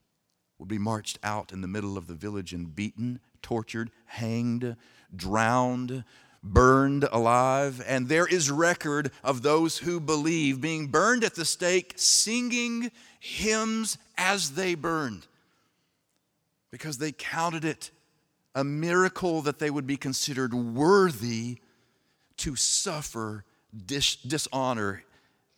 would 0.59 0.69
be 0.69 0.79
marched 0.79 1.19
out 1.23 1.53
in 1.53 1.61
the 1.61 1.69
middle 1.69 1.99
of 1.99 2.07
the 2.07 2.15
village 2.15 2.53
and 2.53 2.75
beaten, 2.75 3.21
tortured, 3.43 3.91
hanged, 4.07 4.77
drowned, 5.15 6.05
burned 6.45 7.09
alive. 7.11 7.83
And 7.87 8.09
there 8.09 8.27
is 8.27 8.51
record 8.51 9.11
of 9.25 9.43
those 9.43 9.79
who 9.79 9.99
believe 9.99 10.61
being 10.61 10.87
burned 10.89 11.25
at 11.25 11.35
the 11.35 11.45
stake, 11.45 11.95
singing 11.97 12.93
hymns 13.19 13.99
as 14.17 14.53
they 14.53 14.75
burned 14.75 15.27
because 16.71 16.99
they 16.99 17.13
counted 17.13 17.65
it 17.65 17.91
a 18.55 18.63
miracle 18.63 19.43
that 19.43 19.59
they 19.59 19.71
would 19.71 19.87
be 19.87 19.97
considered 19.97 20.53
worthy 20.53 21.59
to 22.37 22.57
suffer 22.57 23.45
dis- 23.87 24.17
dishonor 24.17 25.03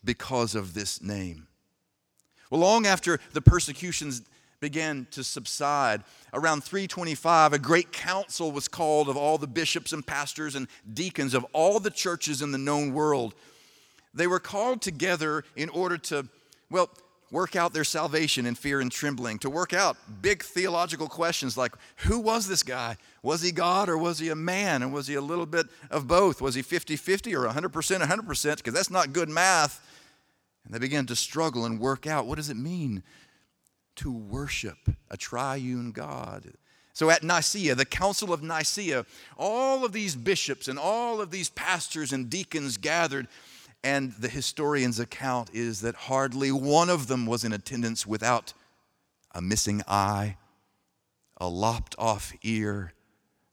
because 0.03 0.55
of 0.55 0.73
this 0.73 1.01
name. 1.01 1.47
Well, 2.49 2.61
long 2.61 2.85
after 2.85 3.19
the 3.33 3.41
persecutions 3.41 4.21
began 4.59 5.07
to 5.11 5.23
subside, 5.23 6.03
around 6.33 6.63
325, 6.63 7.53
a 7.53 7.59
great 7.59 7.91
council 7.91 8.51
was 8.51 8.67
called 8.67 9.07
of 9.09 9.17
all 9.17 9.37
the 9.37 9.47
bishops 9.47 9.93
and 9.93 10.05
pastors 10.05 10.55
and 10.55 10.67
deacons 10.93 11.33
of 11.33 11.45
all 11.53 11.79
the 11.79 11.91
churches 11.91 12.41
in 12.41 12.51
the 12.51 12.57
known 12.57 12.93
world. 12.93 13.35
They 14.13 14.27
were 14.27 14.39
called 14.39 14.81
together 14.81 15.43
in 15.55 15.69
order 15.69 15.97
to, 15.97 16.27
well, 16.71 16.89
work 17.29 17.55
out 17.55 17.73
their 17.73 17.83
salvation 17.83 18.45
in 18.45 18.55
fear 18.55 18.79
and 18.79 18.91
trembling, 18.91 19.37
to 19.39 19.49
work 19.49 19.73
out 19.73 19.97
big 20.21 20.41
theological 20.43 21.07
questions 21.07 21.57
like 21.57 21.73
who 21.97 22.19
was 22.19 22.47
this 22.47 22.63
guy? 22.63 22.95
Was 23.21 23.41
he 23.41 23.51
God 23.51 23.89
or 23.89 23.97
was 23.97 24.19
he 24.19 24.29
a 24.29 24.35
man? 24.35 24.81
And 24.81 24.93
was 24.93 25.07
he 25.07 25.15
a 25.15 25.21
little 25.21 25.45
bit 25.45 25.67
of 25.91 26.07
both? 26.07 26.41
Was 26.41 26.55
he 26.55 26.61
50 26.61 26.95
50 26.95 27.35
or 27.35 27.45
100% 27.45 27.69
100%? 27.71 28.57
Because 28.57 28.73
that's 28.73 28.89
not 28.89 29.13
good 29.13 29.29
math. 29.29 29.85
And 30.65 30.73
they 30.73 30.79
began 30.79 31.05
to 31.07 31.15
struggle 31.15 31.65
and 31.65 31.79
work 31.79 32.07
out 32.07 32.25
what 32.25 32.35
does 32.35 32.49
it 32.49 32.57
mean 32.57 33.03
to 33.97 34.11
worship 34.11 34.77
a 35.09 35.17
triune 35.17 35.91
God? 35.91 36.53
So 36.93 37.11
at 37.11 37.23
Nicaea, 37.23 37.75
the 37.75 37.85
Council 37.85 38.33
of 38.33 38.41
Nicaea, 38.41 39.05
all 39.37 39.85
of 39.85 39.91
these 39.91 40.15
bishops 40.15 40.67
and 40.67 40.79
all 40.79 41.21
of 41.21 41.29
these 41.29 41.49
pastors 41.49 42.11
and 42.11 42.29
deacons 42.29 42.77
gathered 42.77 43.27
and 43.83 44.13
the 44.13 44.29
historian's 44.29 44.99
account 44.99 45.49
is 45.53 45.81
that 45.81 45.95
hardly 45.95 46.51
one 46.51 46.89
of 46.89 47.07
them 47.07 47.25
was 47.25 47.43
in 47.43 47.53
attendance 47.53 48.05
without 48.05 48.53
a 49.33 49.41
missing 49.41 49.81
eye, 49.87 50.37
a 51.37 51.47
lopped 51.47 51.95
off 51.97 52.33
ear, 52.41 52.93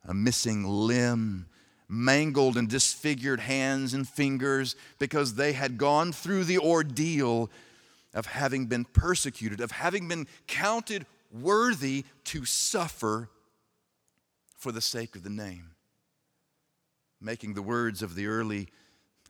a 0.07 0.15
missing 0.15 0.65
limb, 0.65 1.47
mangled 1.89 2.57
and 2.57 2.69
disfigured 2.69 3.41
hands 3.41 3.93
and 3.93 4.09
fingers 4.09 4.75
because 4.99 5.35
they 5.35 5.53
had 5.53 5.77
gone 5.77 6.13
through 6.13 6.45
the 6.45 6.59
ordeal 6.59 7.51
of 8.15 8.27
having 8.27 8.67
been 8.67 8.85
persecuted, 8.85 9.61
of 9.61 9.73
having 9.73 10.09
been 10.09 10.27
counted 10.47 11.05
worthy 11.33 12.05
to 12.25 12.45
suffer 12.45 13.29
for 14.57 14.73
the 14.73 14.81
sake 14.81 15.17
of 15.17 15.25
the 15.25 15.31
name. 15.31 15.73
Making 17.21 17.55
the 17.55 17.63
words 17.63 18.03
of 18.03 18.15
the 18.15 18.27
early 18.27 18.69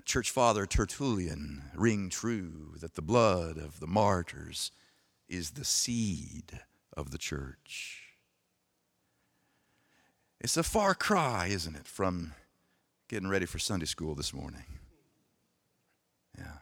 church 0.05 0.31
father 0.31 0.67
Tertullian 0.67 1.63
ring 1.75 2.11
true 2.11 2.75
that 2.81 2.95
the 2.95 3.03
blood 3.03 3.57
of 3.57 3.81
the 3.81 3.87
martyrs 3.87 4.71
is 5.29 5.53
the 5.53 5.65
seed 5.65 6.61
of 6.95 7.11
the 7.11 7.19
church. 7.19 8.03
It's 10.41 10.59
a 10.59 10.63
far 10.63 10.95
cry, 10.95 11.47
isn't 11.47 11.75
it, 11.75 11.89
from 11.89 12.35
getting 13.09 13.29
ready 13.29 13.47
for 13.47 13.59
Sunday 13.59 13.87
school 13.87 14.15
this 14.15 14.35
morning? 14.35 14.65
Yeah. 16.37 16.59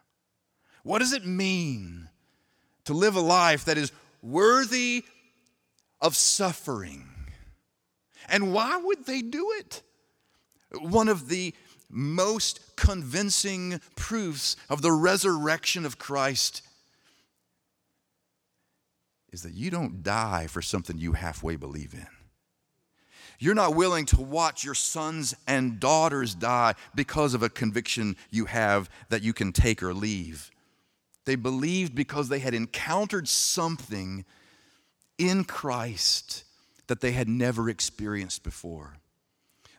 What 0.85 1.00
does 1.00 1.12
it 1.12 1.26
mean 1.26 2.09
to 2.85 2.93
live 2.93 3.17
a 3.17 3.21
life 3.21 3.65
that 3.67 3.79
is 3.79 3.93
worthy 4.23 5.05
of 6.01 6.17
suffering? 6.17 7.09
And 8.29 8.53
why 8.53 8.77
would 8.77 9.07
they 9.07 9.23
do 9.23 9.53
it? 9.59 9.83
One 10.81 11.09
of 11.09 11.29
the 11.29 11.55
most 11.91 12.77
convincing 12.77 13.81
proofs 13.95 14.57
of 14.71 14.81
the 14.81 14.93
resurrection 14.93 15.85
of 15.85 15.99
Christ 15.99 16.62
is 19.33 19.43
that 19.43 19.55
you 19.55 19.71
don't 19.71 20.03
die 20.03 20.47
for 20.47 20.62
something 20.62 20.99
you 20.99 21.12
halfway 21.12 21.57
believe 21.57 21.95
in. 21.95 22.07
You're 23.39 23.55
not 23.55 23.75
willing 23.75 24.07
to 24.07 24.21
watch 24.21 24.65
your 24.65 24.75
sons 24.75 25.35
and 25.47 25.81
daughters 25.81 26.35
die 26.35 26.75
because 26.95 27.35
of 27.35 27.43
a 27.43 27.49
conviction 27.49 28.17
you 28.31 28.45
have 28.45 28.89
that 29.09 29.23
you 29.23 29.33
can 29.33 29.53
take 29.53 29.83
or 29.83 29.93
leave. 29.93 30.51
They 31.25 31.37
believed 31.37 31.95
because 31.95 32.29
they 32.29 32.41
had 32.41 32.55
encountered 32.55 33.29
something 33.29 34.25
in 35.19 35.45
Christ 35.45 36.45
that 36.88 37.00
they 37.00 37.12
had 37.12 37.29
never 37.29 37.69
experienced 37.69 38.43
before. 38.43 38.97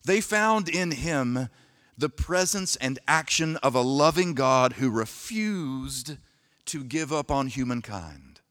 They 0.06 0.22
found 0.22 0.70
in 0.70 0.92
Him 0.92 1.50
the 1.98 2.10
presence 2.10 2.76
and 2.78 3.00
action 3.08 3.58
of 3.58 3.76
a 3.76 3.82
loving 3.82 4.34
God 4.34 4.74
who 4.74 4.90
refused 4.90 6.18
to 6.66 6.84
give 6.84 7.12
up 7.14 7.30
on 7.30 7.48
humankind, 7.48 8.42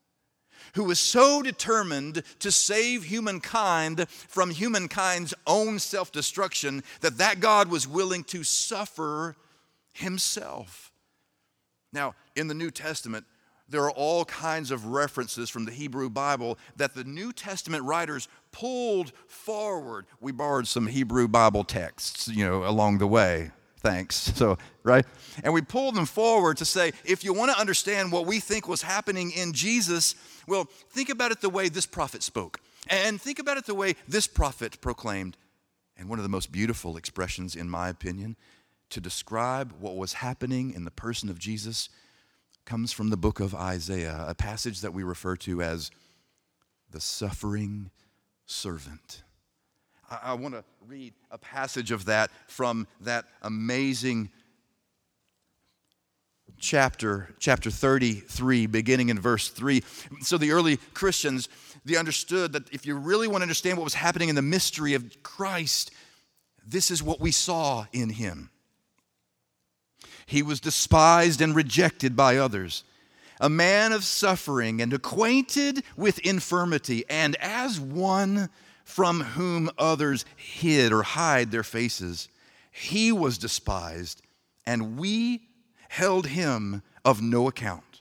who 0.75 0.84
was 0.84 1.00
so 1.00 1.42
determined 1.42 2.22
to 2.38 2.52
save 2.52 3.04
humankind 3.04 4.08
from 4.08 4.50
humankind's 4.50 5.34
own 5.46 5.78
self 5.78 6.12
destruction 6.12 6.82
that 7.00 7.18
that 7.18 7.40
God 7.40 7.68
was 7.68 7.88
willing 7.88 8.25
to 8.25 8.44
suffer 8.44 9.34
himself. 9.92 10.91
Now, 11.92 12.14
in 12.37 12.49
the 12.49 12.54
New 12.54 12.70
Testament, 12.70 13.26
there 13.68 13.82
are 13.84 13.90
all 13.90 14.25
kinds 14.25 14.70
of 14.70 14.87
references 14.87 15.49
from 15.49 15.64
the 15.64 15.72
Hebrew 15.72 16.11
Bible 16.11 16.58
that 16.76 16.94
the 16.94 17.04
New 17.04 17.32
Testament 17.32 17.84
writers 17.84 18.28
pulled 18.50 19.12
forward. 19.26 20.06
We 20.20 20.32
borrowed 20.32 20.66
some 20.66 20.87
Hebrew 20.87 21.28
Bible 21.28 21.64
texts, 21.64 22.28
you 22.28 22.44
know, 22.44 22.64
along 22.64 22.99
the 22.99 23.06
way. 23.06 23.50
Thanks. 23.78 24.32
So, 24.42 24.58
right? 24.82 25.06
And 25.44 25.54
we 25.54 25.62
pulled 25.62 25.94
them 25.94 26.06
forward 26.06 26.56
to 26.56 26.64
say, 26.64 26.92
if 27.04 27.22
you 27.22 27.32
want 27.32 27.52
to 27.52 27.58
understand 27.58 28.11
what 28.11 28.26
we 28.26 28.40
think 28.40 28.66
was 28.66 28.82
happening 28.82 29.30
in 29.30 29.52
Jesus, 29.52 30.16
well, 30.49 30.64
think 30.90 31.08
about 31.08 31.30
it 31.30 31.40
the 31.40 31.50
way 31.50 31.68
this 31.68 31.87
prophet 31.87 32.22
spoke. 32.22 32.58
And 32.88 33.20
think 33.20 33.38
about 33.38 33.56
it 33.56 33.66
the 33.66 33.75
way 33.75 33.94
this 34.08 34.26
prophet 34.26 34.80
proclaimed, 34.80 35.37
and 35.96 36.08
one 36.08 36.18
of 36.18 36.25
the 36.25 36.28
most 36.28 36.50
beautiful 36.50 36.96
expressions, 36.96 37.54
in 37.54 37.70
my 37.70 37.88
opinion, 37.88 38.37
to 38.92 39.00
describe 39.00 39.72
what 39.80 39.96
was 39.96 40.12
happening 40.12 40.75
in 40.75 40.84
the 40.84 40.90
person 40.90 41.30
of 41.30 41.38
Jesus 41.38 41.88
comes 42.66 42.92
from 42.92 43.08
the 43.08 43.16
book 43.16 43.40
of 43.40 43.54
Isaiah, 43.54 44.25
a 44.28 44.34
passage 44.34 44.82
that 44.82 44.92
we 44.92 45.02
refer 45.02 45.34
to 45.37 45.62
as 45.62 45.90
the 46.90 47.00
suffering 47.00 47.90
servant. 48.44 49.22
I, 50.11 50.18
I 50.25 50.34
want 50.34 50.54
to 50.54 50.62
read 50.87 51.14
a 51.30 51.38
passage 51.38 51.90
of 51.90 52.04
that 52.04 52.30
from 52.49 52.87
that 53.00 53.25
amazing 53.40 54.30
chapter, 56.58 57.34
chapter 57.38 57.70
33, 57.70 58.66
beginning 58.66 59.08
in 59.08 59.18
verse 59.18 59.49
3. 59.49 59.82
So 60.20 60.37
the 60.37 60.52
early 60.52 60.76
Christians, 60.92 61.49
they 61.87 61.96
understood 61.96 62.52
that 62.52 62.70
if 62.70 62.84
you 62.84 62.94
really 62.96 63.26
want 63.26 63.38
to 63.38 63.44
understand 63.44 63.78
what 63.78 63.84
was 63.84 63.94
happening 63.94 64.28
in 64.28 64.34
the 64.34 64.42
mystery 64.42 64.92
of 64.92 65.22
Christ, 65.22 65.92
this 66.64 66.90
is 66.90 67.02
what 67.02 67.20
we 67.20 67.32
saw 67.32 67.87
in 67.94 68.11
him. 68.11 68.50
He 70.32 70.42
was 70.42 70.60
despised 70.60 71.42
and 71.42 71.54
rejected 71.54 72.16
by 72.16 72.38
others, 72.38 72.84
a 73.38 73.50
man 73.50 73.92
of 73.92 74.02
suffering 74.02 74.80
and 74.80 74.90
acquainted 74.90 75.84
with 75.94 76.18
infirmity, 76.20 77.04
and 77.10 77.36
as 77.36 77.78
one 77.78 78.48
from 78.82 79.20
whom 79.20 79.68
others 79.76 80.24
hid 80.34 80.90
or 80.90 81.02
hide 81.02 81.50
their 81.50 81.62
faces. 81.62 82.30
He 82.70 83.12
was 83.12 83.36
despised, 83.36 84.22
and 84.64 84.96
we 84.96 85.42
held 85.90 86.28
him 86.28 86.82
of 87.04 87.20
no 87.20 87.46
account. 87.46 88.00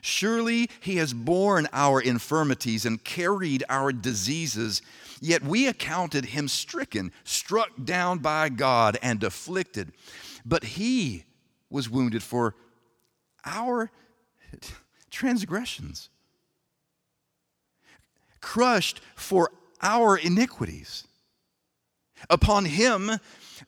Surely 0.00 0.68
he 0.80 0.96
has 0.96 1.14
borne 1.14 1.68
our 1.72 2.00
infirmities 2.00 2.84
and 2.84 3.04
carried 3.04 3.62
our 3.68 3.92
diseases, 3.92 4.82
yet 5.20 5.44
we 5.44 5.68
accounted 5.68 6.24
him 6.24 6.48
stricken, 6.48 7.12
struck 7.22 7.70
down 7.84 8.18
by 8.18 8.48
God, 8.48 8.98
and 9.00 9.22
afflicted. 9.22 9.92
But 10.44 10.64
he 10.64 11.24
was 11.72 11.90
wounded 11.90 12.22
for 12.22 12.54
our 13.44 13.90
transgressions, 15.10 16.08
crushed 18.40 19.00
for 19.16 19.50
our 19.80 20.16
iniquities. 20.16 21.06
Upon 22.30 22.66
him 22.66 23.10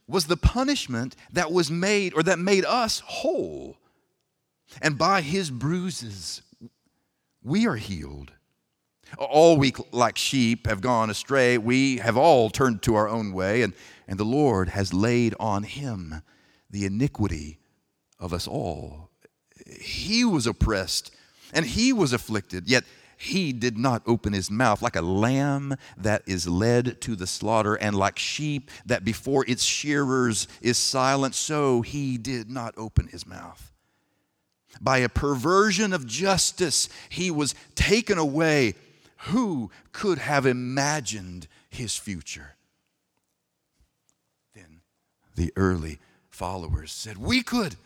was 0.06 0.26
the 0.26 0.37
punishment 0.37 1.16
that 1.32 1.50
was 1.50 1.70
made 1.70 2.14
or 2.14 2.23
that 2.23 2.38
made 2.38 2.64
us 2.64 3.00
whole. 3.00 3.76
And 4.80 4.96
by 4.96 5.23
his 5.23 5.50
bruises 5.50 6.42
we 7.42 7.66
are 7.66 7.76
healed. 7.76 8.32
All 9.18 9.58
we 9.58 9.73
like 9.92 10.16
sheep 10.16 10.66
have 10.66 10.80
gone 10.80 11.11
astray. 11.11 11.58
We 11.58 11.99
have 11.99 12.16
all 12.16 12.50
turned 12.50 12.82
to 12.82 12.94
our 12.94 13.08
own 13.08 13.32
way, 13.32 13.62
and, 13.62 13.75
and 14.08 14.18
the 14.18 14.25
Lord 14.25 14.70
has 14.70 14.94
laid 14.94 15.34
on 15.38 15.62
him 15.62 16.23
the 16.70 16.87
iniquity 16.87 17.58
of 18.18 18.33
us 18.33 18.47
all. 18.47 19.11
He 19.80 20.25
was 20.25 20.47
oppressed 20.47 21.14
and 21.52 21.64
he 21.64 21.92
was 21.92 22.12
afflicted, 22.12 22.68
yet 22.68 22.85
he 23.16 23.52
did 23.52 23.78
not 23.78 24.02
open 24.06 24.33
his 24.33 24.50
mouth 24.50 24.83
like 24.83 24.97
a 24.97 25.02
lamb 25.02 25.76
that 25.97 26.23
is 26.26 26.49
led 26.49 27.00
to 27.02 27.16
the 27.16 27.26
slaughter, 27.26 27.75
and 27.75 27.97
like 27.97 28.18
sheep 28.18 28.71
that 28.85 29.04
before 29.04 29.44
its 29.49 29.64
shearers 29.64 30.49
is 30.61 30.76
silent, 30.76 31.35
so 31.35 31.80
he 31.83 32.18
did 32.18 32.50
not 32.50 32.75
open 32.76 33.06
his 33.06 33.26
mouth. 33.26 33.73
By 34.80 34.99
a 34.99 35.09
perversion 35.09 35.92
of 35.92 36.06
justice, 36.06 36.88
he 37.09 37.30
was 37.30 37.54
taken 37.75 38.18
away. 38.18 38.75
Who 39.28 39.71
could 39.92 40.18
have 40.18 40.44
imagined 40.44 41.47
his 41.71 41.97
future? 41.97 42.56
Then 44.54 44.80
the 45.36 45.52
early 45.56 46.00
followers 46.28 46.93
said, 46.93 47.17
We 47.19 47.43
could. 47.43 47.76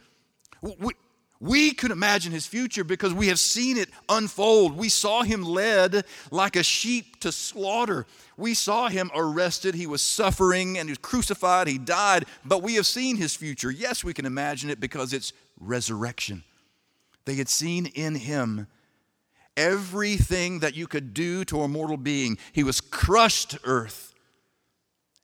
We, 0.61 0.93
we 1.41 1.73
could 1.73 1.93
imagine 1.93 2.33
his 2.33 2.47
future 2.47 2.83
because 2.83 3.15
we 3.15 3.29
have 3.29 3.39
seen 3.39 3.77
it 3.77 3.91
unfold. 4.09 4.77
We 4.77 4.89
saw 4.89 5.23
him 5.23 5.43
led 5.43 6.05
like 6.31 6.57
a 6.57 6.65
sheep 6.65 7.21
to 7.21 7.31
slaughter. 7.31 8.07
We 8.37 8.55
saw 8.55 8.89
him 8.89 9.11
arrested. 9.15 9.75
He 9.75 9.87
was 9.87 10.03
suffering 10.03 10.79
and 10.79 10.89
he 10.89 10.93
was 10.93 10.99
crucified. 10.99 11.69
He 11.69 11.79
died. 11.79 12.25
But 12.45 12.63
we 12.63 12.75
have 12.75 12.87
seen 12.87 13.17
his 13.17 13.37
future. 13.37 13.71
Yes, 13.71 14.03
we 14.03 14.15
can 14.15 14.27
imagine 14.27 14.69
it 14.69 14.81
because 14.81 15.13
it's 15.13 15.33
resurrection. 15.61 16.43
They 17.25 17.37
had 17.37 17.49
seen 17.49 17.87
in 17.87 18.17
him 18.17 18.67
everything 19.57 20.61
that 20.61 20.77
you 20.77 20.87
could 20.87 21.15
do 21.15 21.45
to 21.45 21.63
a 21.63 21.69
mortal 21.69 21.97
being. 21.97 22.39
He 22.53 22.65
was 22.65 22.81
crushed 22.81 23.51
to 23.51 23.61
earth, 23.65 24.15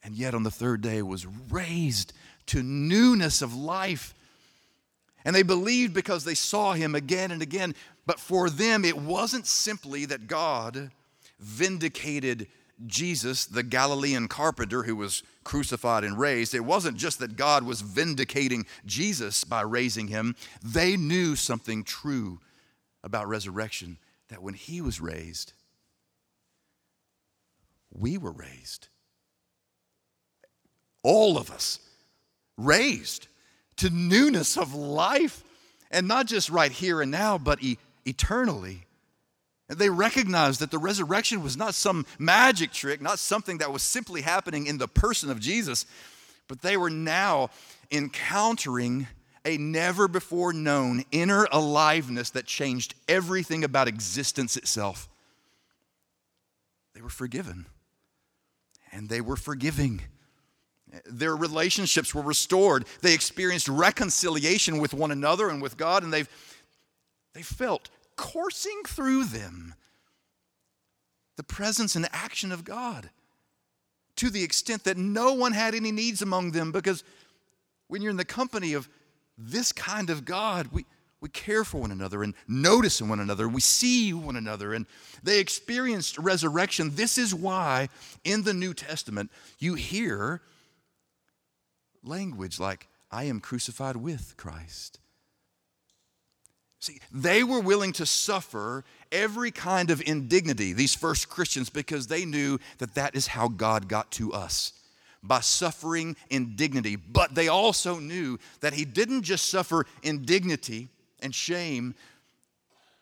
and 0.03 0.15
yet 0.15 0.35
on 0.35 0.43
the 0.43 0.51
third 0.51 0.81
day 0.81 1.03
was 1.03 1.27
raised 1.27 2.13
to 2.47 2.63
newness 2.63 3.43
of 3.43 3.55
life. 3.55 4.14
And 5.25 5.35
they 5.35 5.43
believed 5.43 5.95
because 5.95 6.25
they 6.25 6.35
saw 6.35 6.73
him 6.73 6.95
again 6.95 7.31
and 7.31 7.41
again. 7.41 7.75
But 8.07 8.21
for 8.21 8.51
them, 8.51 8.85
it 8.85 8.99
wasn't 8.99 9.47
simply 9.47 10.05
that 10.07 10.27
God 10.27 10.91
vindicated 11.39 12.47
Jesus, 12.87 13.47
the 13.47 13.63
Galilean 13.63 14.29
carpenter 14.29 14.83
who 14.83 14.97
was 14.97 15.23
crucified 15.45 16.05
and 16.05 16.19
raised. 16.19 16.55
It 16.55 16.65
wasn't 16.65 16.97
just 16.97 17.19
that 17.21 17.37
God 17.37 17.65
was 17.65 17.81
vindicating 17.81 18.67
Jesus 18.85 19.45
by 19.45 19.63
raising 19.63 20.09
him. 20.09 20.35
They 20.63 20.97
knew 20.97 21.37
something 21.37 21.85
true 21.85 22.41
about 23.03 23.29
resurrection 23.29 23.99
that 24.29 24.43
when 24.43 24.55
he 24.55 24.81
was 24.81 25.01
raised, 25.01 25.53
we 27.93 28.19
were 28.19 28.33
raised. 28.33 28.89
All 31.03 31.39
of 31.39 31.51
us 31.51 31.79
raised 32.57 33.29
to 33.77 33.91
newness 33.91 34.57
of 34.57 34.75
life. 34.75 35.43
And 35.91 36.09
not 36.09 36.27
just 36.27 36.51
right 36.51 36.73
here 36.73 37.01
and 37.01 37.11
now, 37.11 37.39
but 37.39 37.63
e- 37.63 37.79
eternally. 38.05 38.85
And 39.69 39.79
they 39.79 39.89
recognized 39.89 40.61
that 40.61 40.71
the 40.71 40.79
resurrection 40.79 41.43
was 41.43 41.57
not 41.57 41.75
some 41.75 42.05
magic 42.19 42.73
trick, 42.73 43.01
not 43.01 43.19
something 43.19 43.59
that 43.59 43.73
was 43.73 43.83
simply 43.83 44.21
happening 44.21 44.67
in 44.67 44.79
the 44.79 44.89
person 44.89 45.31
of 45.31 45.41
Jesus, 45.41 45.87
but 46.49 46.63
they 46.63 46.77
were 46.77 46.91
now 46.91 47.51
encountering 47.91 49.07
a 49.45 49.57
never 49.57 50.09
before 50.09 50.53
known 50.53 51.05
inner 51.13 51.47
aliveness 51.53 52.31
that 52.31 52.47
changed 52.47 52.95
everything 53.09 53.65
about 53.65 53.89
existence 53.89 54.57
itself. 54.57 55.09
They 56.95 57.03
were 57.03 57.11
forgiven, 57.11 57.67
and 58.93 59.09
they 59.09 59.21
were 59.21 59.37
forgiving. 59.37 60.03
Their 61.07 61.37
relationships 61.37 62.15
were 62.15 62.23
restored. 62.23 62.87
They 63.01 63.15
experienced 63.15 63.69
reconciliation 63.69 64.79
with 64.79 64.95
one 64.95 65.11
another 65.11 65.49
and 65.49 65.61
with 65.61 65.77
God, 65.77 66.03
and 66.03 66.13
they've, 66.13 66.29
they 67.35 67.43
felt 67.43 67.91
coursing 68.17 68.83
through 68.87 69.25
them 69.25 69.75
the 71.37 71.43
presence 71.43 71.97
and 71.97 72.09
action 72.13 72.53
of 72.53 72.65
God 72.65 73.11
to 74.17 74.31
the 74.31 74.43
extent 74.43 74.85
that 74.85 74.97
no 74.97 75.33
one 75.33 75.53
had 75.53 75.75
any 75.75 75.91
needs 75.91 76.23
among 76.23 76.53
them 76.53 76.71
because 76.71 77.03
when 77.89 78.03
you're 78.03 78.11
in 78.11 78.17
the 78.17 78.25
company 78.25 78.73
of 78.75 78.89
this 79.37 79.73
kind 79.73 80.11
of 80.11 80.25
God, 80.25 80.69
we, 80.73 80.85
we 81.21 81.29
care 81.29 81.65
for 81.65 81.81
one 81.81 81.91
another 81.91 82.23
and 82.23 82.35
notice 82.47 83.01
in 83.01 83.09
one 83.09 83.21
another. 83.21 83.49
We 83.49 83.61
see 83.61 84.13
one 84.13 84.37
another. 84.37 84.75
And 84.75 84.87
they 85.23 85.41
experienced 85.41 86.19
resurrection. 86.19 86.95
This 86.95 87.19
is 87.19 87.35
why 87.35 87.89
in 88.23 88.43
the 88.43 88.55
New 88.55 88.75
Testament 88.75 89.31
you 89.59 89.75
hear 89.75 90.41
language 92.07 92.61
like, 92.61 92.89
I 93.11 93.25
am 93.25 93.41
crucified 93.41 93.97
with 93.97 94.35
Christ. 94.37 94.99
See, 96.81 97.01
they 97.11 97.43
were 97.43 97.61
willing 97.61 97.93
to 97.95 98.05
suffer 98.05 98.85
every 99.11 99.51
kind 99.51 99.91
of 99.91 100.03
indignity, 100.03 100.75
these 100.75 100.95
first 100.95 101.31
Christians, 101.31 101.71
because 101.71 102.09
they 102.09 102.27
knew 102.27 102.59
that 102.79 102.95
that 102.95 103.15
is 103.15 103.29
how 103.29 103.49
God 103.49 103.89
got 103.89 104.11
to 104.13 104.33
us 104.33 104.73
by 105.23 105.41
suffering 105.41 106.15
indignity. 106.29 106.97
But 106.97 107.35
they 107.35 107.49
also 107.49 107.99
knew 107.99 108.39
that 108.61 108.75
He 108.75 108.85
didn't 108.85 109.23
just 109.23 109.49
suffer 109.49 109.87
indignity 110.03 110.89
and 111.21 111.35
shame, 111.35 111.95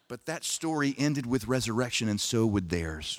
but 0.06 0.26
that 0.26 0.44
story 0.44 0.94
ended 0.96 1.26
with 1.26 1.48
resurrection, 1.48 2.08
and 2.08 2.20
so 2.20 2.46
would 2.46 2.70
theirs. 2.70 3.18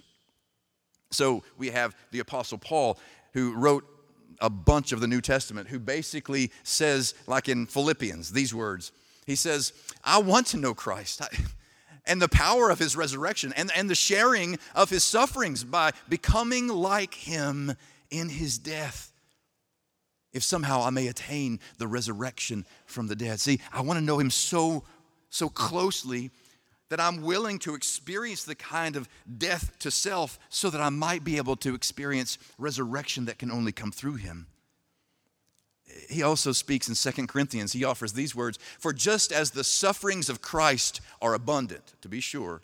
So 1.12 1.44
we 1.58 1.72
have 1.72 1.94
the 2.12 2.20
Apostle 2.20 2.58
Paul 2.58 2.98
who 3.34 3.54
wrote 3.54 3.84
a 4.44 4.50
bunch 4.50 4.92
of 4.92 5.00
the 5.00 5.08
New 5.08 5.22
Testament 5.22 5.70
who 5.70 5.80
basically 5.80 6.52
says, 6.64 7.16
like 7.28 7.48
in 7.48 7.66
Philippians, 7.66 8.34
these 8.34 8.54
words. 8.54 8.92
He 9.26 9.38
says, 9.38 9.72
I 10.04 10.18
want 10.20 10.48
to 10.48 10.58
know 10.58 10.74
Christ. 10.74 11.22
and 12.06 12.22
the 12.22 12.28
power 12.28 12.70
of 12.70 12.78
his 12.78 12.98
resurrection 12.98 13.54
and, 13.56 13.72
and 13.74 13.90
the 13.90 13.96
sharing 13.96 14.60
of 14.76 14.90
his 14.90 15.06
sufferings 15.06 15.64
by 15.64 15.92
becoming 16.10 16.68
like 16.68 17.14
him 17.14 17.74
in 18.12 18.28
his 18.28 18.58
death. 18.58 19.14
If 20.34 20.44
somehow 20.44 20.82
I 20.82 20.90
may 20.90 21.08
attain 21.08 21.62
the 21.78 21.88
resurrection 21.88 22.66
from 22.86 23.08
the 23.08 23.16
dead. 23.16 23.40
See, 23.40 23.62
I 23.72 23.80
want 23.80 23.98
to 23.98 24.04
know 24.04 24.20
him 24.20 24.30
so, 24.30 24.84
so 25.30 25.48
closely 25.48 26.32
that 26.94 27.00
I'm 27.00 27.24
willing 27.24 27.58
to 27.58 27.74
experience 27.74 28.44
the 28.44 28.54
kind 28.54 28.96
of 28.96 29.10
death 29.40 29.80
to 29.80 29.90
self 29.90 30.38
so 30.50 30.70
that 30.70 30.80
I 30.80 30.90
might 30.90 31.24
be 31.24 31.38
able 31.38 31.56
to 31.56 31.74
experience 31.74 32.38
resurrection 32.60 33.26
that 33.26 33.40
can 33.40 33.50
only 33.50 33.72
come 33.72 33.92
through 33.92 34.18
him. 34.18 34.46
He 36.08 36.22
also 36.22 36.52
speaks 36.52 36.88
in 36.88 36.94
2 36.94 37.26
Corinthians, 37.26 37.74
he 37.74 37.84
offers 37.84 38.14
these 38.14 38.36
words 38.36 38.60
For 38.78 38.94
just 38.94 39.32
as 39.32 39.50
the 39.50 39.64
sufferings 39.64 40.30
of 40.30 40.44
Christ 40.44 41.02
are 41.20 41.34
abundant, 41.34 41.96
to 42.04 42.08
be 42.08 42.20
sure, 42.20 42.62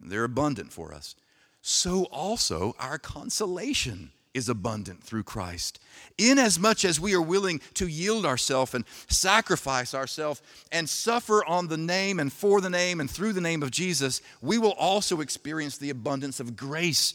they're 0.00 0.24
abundant 0.24 0.72
for 0.72 0.94
us, 0.94 1.14
so 1.60 2.04
also 2.04 2.74
our 2.78 2.96
consolation 2.96 4.12
is 4.34 4.48
abundant 4.48 5.02
through 5.02 5.24
Christ. 5.24 5.80
Inasmuch 6.16 6.84
as 6.84 7.00
we 7.00 7.14
are 7.14 7.22
willing 7.22 7.60
to 7.74 7.86
yield 7.86 8.26
ourselves 8.26 8.74
and 8.74 8.84
sacrifice 9.08 9.94
ourselves 9.94 10.42
and 10.70 10.88
suffer 10.88 11.44
on 11.44 11.68
the 11.68 11.76
name 11.76 12.20
and 12.20 12.32
for 12.32 12.60
the 12.60 12.70
name 12.70 13.00
and 13.00 13.10
through 13.10 13.32
the 13.32 13.40
name 13.40 13.62
of 13.62 13.70
Jesus, 13.70 14.20
we 14.40 14.58
will 14.58 14.72
also 14.72 15.20
experience 15.20 15.78
the 15.78 15.90
abundance 15.90 16.40
of 16.40 16.56
grace 16.56 17.14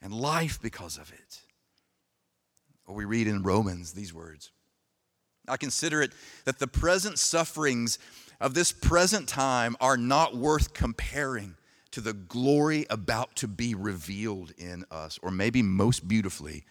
and 0.00 0.12
life 0.12 0.60
because 0.62 0.96
of 0.96 1.12
it. 1.12 1.40
Or 2.86 2.94
we 2.94 3.04
read 3.04 3.26
in 3.26 3.42
Romans 3.42 3.92
these 3.92 4.12
words 4.12 4.50
I 5.46 5.56
consider 5.56 6.00
it 6.00 6.12
that 6.46 6.58
the 6.58 6.66
present 6.66 7.18
sufferings 7.18 7.98
of 8.40 8.54
this 8.54 8.72
present 8.72 9.28
time 9.28 9.76
are 9.80 9.96
not 9.96 10.36
worth 10.36 10.72
comparing 10.72 11.56
to 11.94 12.00
the 12.00 12.12
glory 12.12 12.86
about 12.90 13.36
to 13.36 13.46
be 13.46 13.72
revealed 13.72 14.52
in 14.58 14.84
us, 14.90 15.16
or 15.22 15.30
maybe 15.30 15.62
most 15.62 16.08
beautifully 16.08 16.64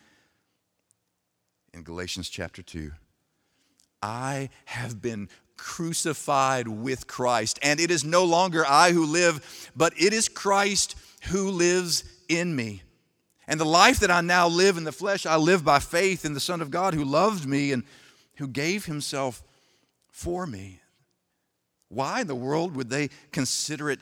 in 1.73 1.81
Galatians 1.81 2.27
chapter 2.27 2.61
2. 2.61 2.91
I 4.01 4.49
have 4.65 5.01
been 5.01 5.29
crucified 5.55 6.67
with 6.67 7.07
Christ, 7.07 7.57
and 7.61 7.79
it 7.79 7.89
is 7.89 8.03
no 8.03 8.25
longer 8.25 8.65
I 8.67 8.91
who 8.91 9.05
live, 9.05 9.71
but 9.73 9.93
it 9.97 10.11
is 10.11 10.27
Christ 10.27 10.97
who 11.29 11.51
lives 11.51 12.03
in 12.27 12.53
me. 12.53 12.81
And 13.47 13.61
the 13.61 13.65
life 13.65 14.01
that 14.01 14.11
I 14.11 14.19
now 14.19 14.49
live 14.49 14.75
in 14.75 14.83
the 14.83 14.91
flesh, 14.91 15.25
I 15.25 15.37
live 15.37 15.63
by 15.63 15.79
faith 15.79 16.25
in 16.25 16.33
the 16.33 16.41
Son 16.41 16.61
of 16.61 16.69
God 16.69 16.93
who 16.93 17.05
loved 17.05 17.47
me 17.47 17.71
and 17.71 17.83
who 18.39 18.47
gave 18.49 18.87
himself 18.87 19.41
for 20.11 20.45
me. 20.45 20.81
Why 21.87 22.19
in 22.21 22.27
the 22.27 22.35
world 22.35 22.75
would 22.75 22.89
they 22.89 23.09
consider 23.31 23.89
it 23.89 24.01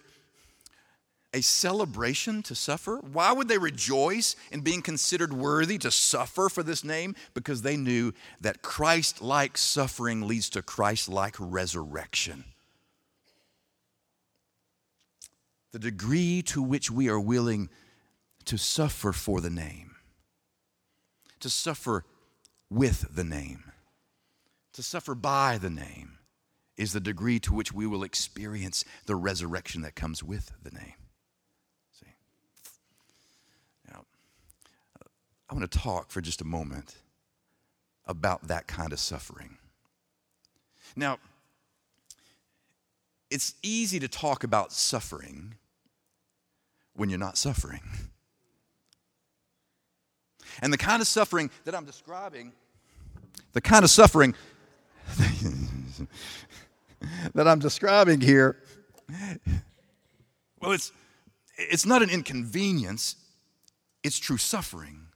a 1.34 1.42
celebration 1.42 2.44
to 2.44 2.56
suffer? 2.56 2.98
Why 2.98 3.32
would 3.32 3.48
they 3.48 3.58
rejoice 3.58 4.36
in 4.52 4.62
being 4.62 4.82
considered 4.82 5.34
worthy 5.34 5.78
to 5.80 5.92
suffer 5.92 6.50
for 6.50 6.64
this 6.64 6.84
name? 6.84 7.16
Because 7.34 7.62
they 7.62 7.78
knew 7.78 8.14
that 8.42 8.62
Christ 8.62 9.22
like 9.22 9.58
suffering 9.58 10.28
leads 10.28 10.50
to 10.52 10.62
Christ 10.62 11.08
like 11.08 11.36
resurrection. 11.40 12.44
The 15.72 15.80
degree 15.80 16.42
to 16.48 16.62
which 16.62 16.92
we 16.92 17.08
are 17.08 17.20
willing 17.20 17.70
to 18.46 18.58
suffer 18.58 19.14
for 19.14 19.40
the 19.40 19.50
name, 19.50 19.96
to 21.40 21.50
suffer 21.50 22.04
with 22.70 23.16
the 23.16 23.24
name, 23.24 23.72
to 24.74 24.84
suffer 24.84 25.16
by 25.16 25.58
the 25.58 25.70
name, 25.70 26.18
is 26.76 26.92
the 26.92 27.00
degree 27.00 27.40
to 27.40 27.54
which 27.54 27.72
we 27.72 27.86
will 27.86 28.04
experience 28.04 28.84
the 29.06 29.16
resurrection 29.16 29.82
that 29.84 29.96
comes 29.96 30.24
with 30.24 30.52
the 30.64 30.72
name. 30.72 30.96
I 35.52 35.54
want 35.54 35.70
to 35.70 35.78
talk 35.78 36.10
for 36.10 36.22
just 36.22 36.40
a 36.40 36.46
moment 36.46 36.96
about 38.06 38.48
that 38.48 38.68
kind 38.68 38.94
of 38.94 39.00
suffering. 39.00 39.58
Now, 40.96 41.20
it's 43.30 43.56
easy 43.62 44.00
to 44.00 44.08
talk 44.08 44.46
about 44.46 44.72
suffering 44.72 45.56
when 46.94 47.10
you're 47.10 47.20
not 47.20 47.38
suffering. 47.38 47.82
And 50.62 50.72
the 50.72 50.78
kind 50.78 51.02
of 51.02 51.08
suffering 51.08 51.50
that 51.66 51.76
I'm 51.76 51.84
describing, 51.84 52.54
the 53.52 53.62
kind 53.62 53.84
of 53.84 53.90
suffering 53.90 54.34
that 57.34 57.48
I'm 57.48 57.60
describing 57.60 58.22
here, 58.22 58.58
well, 60.62 60.72
it's, 60.72 60.94
it's 61.58 61.86
not 61.86 62.02
an 62.02 62.10
inconvenience, 62.10 63.18
it's 64.02 64.18
true 64.18 64.38
suffering 64.38 65.08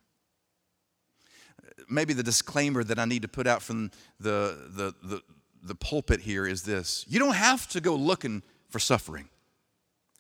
maybe 1.90 2.14
the 2.14 2.24
disclaimer 2.24 2.84
that 2.84 3.00
I 3.00 3.06
need 3.06 3.22
to 3.22 3.28
put 3.28 3.48
out 3.48 3.62
from 3.62 3.92
the, 4.20 4.58
the, 4.70 4.94
the, 5.04 5.22
the 5.64 5.76
pulpit 5.76 6.22
here 6.22 6.46
is 6.48 6.64
this 6.64 7.06
you 7.08 7.20
don't 7.20 7.36
have 7.36 7.68
to 7.70 7.82
go 7.82 7.96
looking 7.96 8.44
for 8.70 8.80
suffering, 8.80 9.30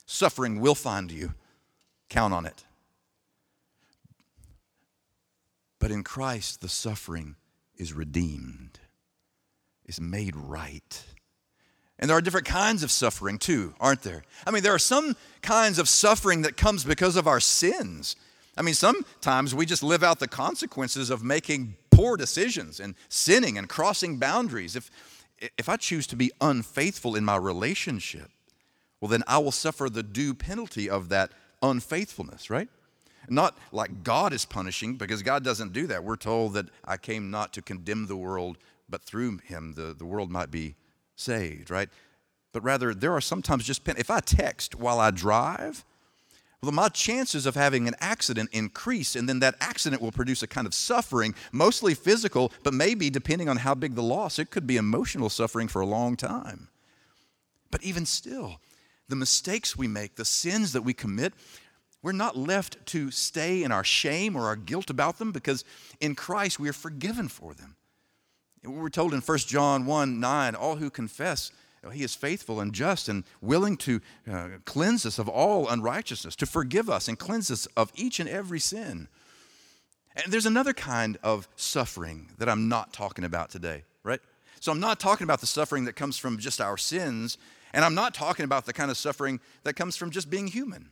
suffering 0.06 0.60
will 0.60 0.76
find 0.76 1.12
you. 1.12 1.34
Count 2.10 2.34
on 2.34 2.46
it. 2.46 2.64
But 5.80 5.92
in 5.92 6.04
Christ, 6.04 6.62
the 6.62 6.70
suffering 6.70 7.36
is 7.78 7.94
redeemed, 7.94 8.80
is 9.86 10.00
made 10.00 10.36
right. 10.36 11.04
And 11.98 12.10
there 12.10 12.18
are 12.18 12.22
different 12.22 12.48
kinds 12.48 12.84
of 12.84 12.92
suffering 12.92 13.38
too, 13.38 13.74
aren't 13.80 14.02
there? 14.02 14.24
I 14.46 14.52
mean, 14.52 14.64
there 14.64 14.74
are 14.74 14.80
some 14.80 15.16
kinds 15.42 15.80
of 15.80 15.88
suffering 15.88 16.42
that 16.42 16.58
comes 16.58 16.84
because 16.84 17.16
of 17.16 17.28
our 17.28 17.40
sins. 17.40 18.16
I 18.58 18.62
mean, 18.62 18.74
sometimes 18.74 19.54
we 19.54 19.66
just 19.66 19.84
live 19.84 20.04
out 20.04 20.20
the 20.20 20.28
consequences 20.28 21.10
of 21.10 21.24
making 21.24 21.76
poor 21.92 22.18
decisions 22.18 22.80
and 22.80 22.96
sinning 23.10 23.58
and 23.58 23.68
crossing 23.68 24.18
boundaries. 24.18 24.76
If, 24.76 24.90
if 25.58 25.68
I 25.68 25.76
choose 25.76 26.08
to 26.08 26.16
be 26.16 26.32
unfaithful 26.40 27.16
in 27.16 27.26
my 27.26 27.36
relationship, 27.36 28.30
well, 29.02 29.10
then 29.10 29.24
I 29.28 29.38
will 29.40 29.52
suffer 29.52 29.90
the 29.90 30.04
due 30.04 30.34
penalty 30.34 30.90
of 30.90 31.10
that 31.10 31.32
unfaithfulness, 31.62 32.50
right? 32.50 32.70
Not 33.28 33.58
like 33.72 34.04
God 34.04 34.34
is 34.34 34.46
punishing, 34.46 34.96
because 34.96 35.22
God 35.24 35.44
doesn't 35.44 35.74
do 35.74 35.88
that. 35.88 36.04
We're 36.04 36.16
told 36.16 36.54
that 36.54 36.68
I 36.86 36.98
came 36.98 37.32
not 37.32 37.54
to 37.54 37.62
condemn 37.62 38.08
the 38.08 38.16
world, 38.16 38.58
but 38.88 39.02
through 39.02 39.40
him 39.40 39.74
the, 39.74 39.94
the 39.98 40.06
world 40.06 40.32
might 40.32 40.52
be 40.52 40.76
saved, 41.16 41.72
right? 41.72 41.90
But 42.54 42.64
rather, 42.64 42.94
there 42.94 43.14
are 43.14 43.22
sometimes 43.22 43.66
just, 43.66 43.84
pen- 43.84 43.98
if 43.98 44.10
I 44.10 44.20
text 44.20 44.76
while 44.76 45.00
I 45.00 45.12
drive, 45.12 45.84
well, 46.66 46.74
my 46.74 46.90
chances 46.90 47.46
of 47.46 47.56
having 47.56 47.88
an 47.88 47.96
accident 48.00 48.50
increase, 48.52 49.16
and 49.16 49.30
then 49.30 49.40
that 49.40 49.56
accident 49.62 50.02
will 50.02 50.12
produce 50.12 50.44
a 50.44 50.48
kind 50.48 50.66
of 50.66 50.74
suffering, 50.74 51.36
mostly 51.52 51.94
physical, 51.94 52.52
but 52.64 52.74
maybe, 52.74 53.10
depending 53.10 53.48
on 53.48 53.58
how 53.58 53.76
big 53.76 53.96
the 53.96 54.04
loss, 54.04 54.40
it 54.40 54.50
could 54.50 54.66
be 54.66 54.78
emotional 54.78 55.30
suffering 55.30 55.68
for 55.68 55.82
a 55.82 55.86
long 55.86 56.16
time. 56.16 56.70
But 57.72 57.84
even 57.84 58.06
still, 58.06 58.60
the 59.08 59.16
mistakes 59.16 59.78
we 59.78 59.88
make, 59.88 60.16
the 60.16 60.26
sins 60.26 60.74
that 60.74 60.82
we 60.82 60.94
commit, 60.94 61.34
we're 62.02 62.12
not 62.12 62.38
left 62.38 62.86
to 62.88 63.12
stay 63.12 63.64
in 63.64 63.72
our 63.72 63.84
shame 63.84 64.36
or 64.36 64.46
our 64.46 64.56
guilt 64.56 64.90
about 64.90 65.18
them 65.18 65.32
because 65.32 65.64
in 66.00 66.16
Christ 66.16 66.60
we 66.60 66.70
are 66.70 66.74
forgiven 66.74 67.28
for 67.28 67.54
them. 67.54 67.76
We're 68.64 68.90
told 68.90 69.14
in 69.14 69.22
1 69.22 69.38
John 69.40 69.86
1 69.86 70.20
9, 70.20 70.56
all 70.56 70.76
who 70.78 70.90
confess 70.90 71.52
he 71.90 72.04
is 72.04 72.16
faithful 72.16 72.60
and 72.60 72.74
just 72.74 73.10
and 73.10 73.24
willing 73.42 73.78
to 73.78 74.02
uh, 74.32 74.48
cleanse 74.66 75.06
us 75.06 75.20
of 75.20 75.30
all 75.30 75.68
unrighteousness, 75.70 76.36
to 76.38 76.46
forgive 76.46 76.90
us 76.90 77.08
and 77.08 77.20
cleanse 77.20 77.52
us 77.52 77.68
of 77.78 77.92
each 77.96 78.20
and 78.20 78.30
every 78.30 78.60
sin. 78.60 79.08
And 80.16 80.32
there's 80.32 80.46
another 80.46 80.74
kind 80.74 81.18
of 81.24 81.48
suffering 81.56 82.32
that 82.38 82.48
I'm 82.48 82.70
not 82.70 82.94
talking 82.94 83.26
about 83.26 83.50
today, 83.50 83.84
right? 84.04 84.22
So 84.60 84.72
I'm 84.72 84.80
not 84.80 85.00
talking 85.00 85.26
about 85.26 85.42
the 85.42 85.48
suffering 85.48 85.86
that 85.86 85.94
comes 85.94 86.18
from 86.18 86.38
just 86.40 86.62
our 86.62 86.78
sins, 86.78 87.38
and 87.74 87.84
I'm 87.84 87.96
not 87.96 88.14
talking 88.14 88.46
about 88.46 88.66
the 88.66 88.74
kind 88.74 88.90
of 88.90 88.98
suffering 88.98 89.40
that 89.64 89.74
comes 89.76 89.96
from 89.96 90.12
just 90.12 90.30
being 90.30 90.48
human. 90.48 90.92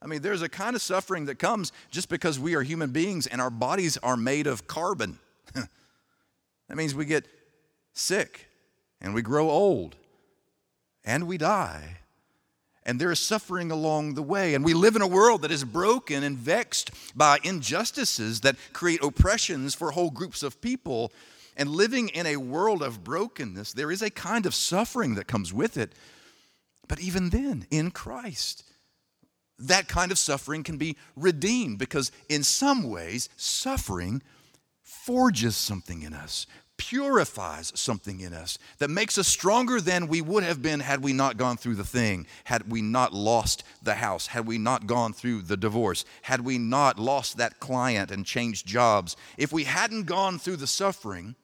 I 0.00 0.06
mean, 0.06 0.22
there's 0.22 0.42
a 0.42 0.48
kind 0.48 0.76
of 0.76 0.82
suffering 0.82 1.24
that 1.26 1.38
comes 1.38 1.72
just 1.90 2.08
because 2.08 2.38
we 2.38 2.54
are 2.54 2.62
human 2.62 2.90
beings 2.90 3.26
and 3.26 3.40
our 3.40 3.50
bodies 3.50 3.96
are 3.98 4.16
made 4.16 4.46
of 4.46 4.66
carbon. 4.66 5.18
that 5.54 6.76
means 6.76 6.94
we 6.94 7.06
get 7.06 7.26
sick 7.94 8.48
and 9.00 9.14
we 9.14 9.22
grow 9.22 9.48
old 9.48 9.96
and 11.04 11.26
we 11.26 11.38
die. 11.38 11.98
And 12.86 13.00
there 13.00 13.12
is 13.12 13.20
suffering 13.20 13.70
along 13.70 14.14
the 14.14 14.22
way. 14.22 14.54
And 14.54 14.64
we 14.64 14.74
live 14.74 14.94
in 14.94 15.02
a 15.02 15.06
world 15.06 15.42
that 15.42 15.50
is 15.50 15.64
broken 15.64 16.22
and 16.22 16.36
vexed 16.36 16.90
by 17.16 17.38
injustices 17.42 18.40
that 18.42 18.56
create 18.72 19.02
oppressions 19.02 19.74
for 19.74 19.90
whole 19.90 20.10
groups 20.10 20.42
of 20.42 20.60
people. 20.60 21.10
And 21.56 21.70
living 21.70 22.08
in 22.08 22.26
a 22.26 22.36
world 22.36 22.82
of 22.82 23.02
brokenness, 23.02 23.72
there 23.72 23.90
is 23.90 24.02
a 24.02 24.10
kind 24.10 24.44
of 24.44 24.54
suffering 24.54 25.14
that 25.14 25.26
comes 25.26 25.52
with 25.52 25.76
it. 25.76 25.94
But 26.86 27.00
even 27.00 27.30
then, 27.30 27.66
in 27.70 27.90
Christ, 27.90 28.64
that 29.58 29.88
kind 29.88 30.12
of 30.12 30.18
suffering 30.18 30.62
can 30.62 30.76
be 30.76 30.96
redeemed 31.16 31.78
because, 31.78 32.12
in 32.28 32.42
some 32.42 32.90
ways, 32.90 33.28
suffering 33.36 34.22
forges 34.82 35.56
something 35.56 36.02
in 36.02 36.12
us, 36.12 36.46
purifies 36.88 37.72
something 37.74 38.20
in 38.20 38.34
us 38.34 38.58
that 38.78 38.90
makes 38.90 39.16
us 39.18 39.28
stronger 39.28 39.80
than 39.80 40.08
we 40.08 40.20
would 40.20 40.44
have 40.44 40.60
been 40.60 40.80
had 40.80 41.02
we 41.02 41.12
not 41.12 41.36
gone 41.36 41.56
through 41.56 41.76
the 41.76 41.84
thing, 41.84 42.26
had 42.44 42.70
we 42.70 42.82
not 42.82 43.12
lost 43.12 43.64
the 43.82 43.94
house, 43.94 44.26
had 44.28 44.46
we 44.46 44.58
not 44.58 44.86
gone 44.86 45.12
through 45.12 45.42
the 45.42 45.56
divorce, 45.56 46.04
had 46.22 46.40
we 46.42 46.58
not 46.58 46.98
lost 46.98 47.36
that 47.36 47.58
client 47.58 48.10
and 48.10 48.26
changed 48.26 48.66
jobs. 48.66 49.16
If 49.38 49.52
we 49.52 49.64
hadn't 49.64 50.04
gone 50.04 50.38
through 50.38 50.56
the 50.56 50.66
suffering, 50.66 51.36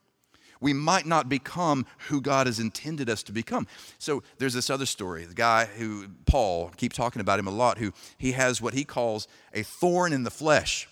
We 0.61 0.73
might 0.75 1.07
not 1.07 1.29
become 1.29 1.87
who 2.09 2.21
God 2.21 2.47
has 2.47 2.61
intended 2.61 3.09
us 3.09 3.23
to 3.25 3.33
become. 3.33 3.67
So 3.99 4.23
there's 4.39 4.55
this 4.55 4.71
other 4.71 4.87
story. 4.87 5.25
The 5.25 5.35
guy 5.35 5.65
who, 5.65 6.07
Paul, 6.27 6.71
keep 6.77 6.93
talking 6.93 7.21
about 7.21 7.39
him 7.39 7.47
a 7.47 7.53
lot, 7.53 7.79
who 7.79 7.93
he 8.19 8.33
has 8.33 8.61
what 8.61 8.75
he 8.75 8.85
calls 8.85 9.27
a 9.55 9.63
thorn 9.63 10.13
in 10.13 10.23
the 10.23 10.31
flesh. 10.31 10.87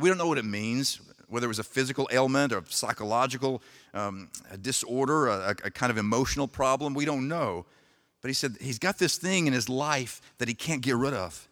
We 0.00 0.08
don't 0.08 0.18
know 0.18 0.28
what 0.28 0.38
it 0.38 0.44
means, 0.44 1.00
whether 1.28 1.46
it 1.46 1.48
was 1.48 1.58
a 1.58 1.64
physical 1.64 2.08
ailment 2.12 2.52
or 2.52 2.62
psychological 2.68 3.62
um, 3.94 4.30
disorder, 4.60 5.28
a, 5.28 5.50
a 5.64 5.70
kind 5.70 5.90
of 5.90 5.98
emotional 5.98 6.48
problem. 6.48 6.94
We 6.94 7.04
don't 7.04 7.28
know. 7.28 7.66
But 8.20 8.28
he 8.28 8.34
said 8.34 8.56
he's 8.60 8.78
got 8.78 8.98
this 8.98 9.16
thing 9.16 9.46
in 9.46 9.52
his 9.52 9.68
life 9.68 10.20
that 10.38 10.48
he 10.48 10.54
can't 10.54 10.80
get 10.80 10.96
rid 10.96 11.14
of. 11.14 11.48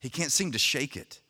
He 0.00 0.08
can't 0.08 0.32
seem 0.32 0.52
to 0.52 0.58
shake 0.58 0.96
it. 0.96 1.20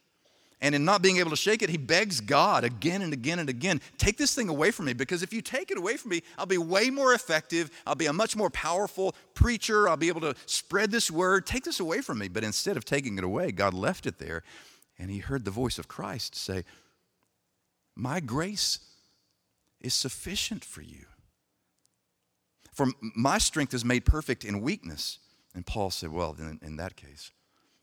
And 0.61 0.75
in 0.75 0.85
not 0.85 1.03
being 1.03 1.19
able 1.19 1.31
to 1.31 1.37
shake 1.37 1.63
it, 1.63 1.71
he 1.71 1.77
begs 1.77 2.21
God 2.21 2.65
again 2.65 3.03
and 3.03 3.13
again 3.13 3.39
and 3.39 3.49
again, 3.49 3.81
take 3.97 4.19
this 4.19 4.35
thing 4.35 4.49
away 4.49 4.73
from 4.73 4.87
me 4.87 4.93
because 4.93 5.23
if 5.23 5.33
you 5.33 5.41
take 5.41 5.71
it 5.71 5.79
away 5.79 5.97
from 5.97 6.11
me, 6.11 6.23
I'll 6.37 6.47
be 6.47 6.59
way 6.59 6.91
more 6.91 7.15
effective. 7.15 7.71
I'll 7.87 7.95
be 7.95 8.07
a 8.07 8.13
much 8.13 8.35
more 8.35 8.51
powerful 8.51 9.15
preacher. 9.35 9.89
I'll 9.89 9.97
be 9.97 10.09
able 10.09 10.21
to 10.23 10.35
spread 10.47 10.91
this 10.91 11.13
word. 11.13 11.47
Take 11.47 11.63
this 11.63 11.79
away 11.79 12.01
from 12.01 12.19
me. 12.19 12.27
But 12.27 12.43
instead 12.43 12.77
of 12.77 12.85
taking 12.85 13.19
it 13.19 13.25
away, 13.25 13.53
God 13.53 13.73
left 13.73 14.05
it 14.05 14.19
there 14.19 14.43
and 14.99 15.11
he 15.11 15.19
heard 15.19 15.45
the 15.45 15.53
voice 15.53 15.79
of 15.79 15.87
Christ 15.87 16.35
say, 16.35 16.65
My 17.99 18.21
grace 18.21 18.79
is 19.81 19.93
sufficient 19.93 20.65
for 20.65 20.83
you. 20.83 21.07
For 22.73 22.87
my 23.01 23.39
strength 23.39 23.75
is 23.75 23.85
made 23.85 24.05
perfect 24.05 24.45
in 24.45 24.61
weakness. 24.61 25.19
And 25.53 25.67
Paul 25.67 25.91
said, 25.91 26.13
Well, 26.13 26.33
then 26.33 26.61
in 26.63 26.77
that 26.77 26.95
case, 26.95 27.33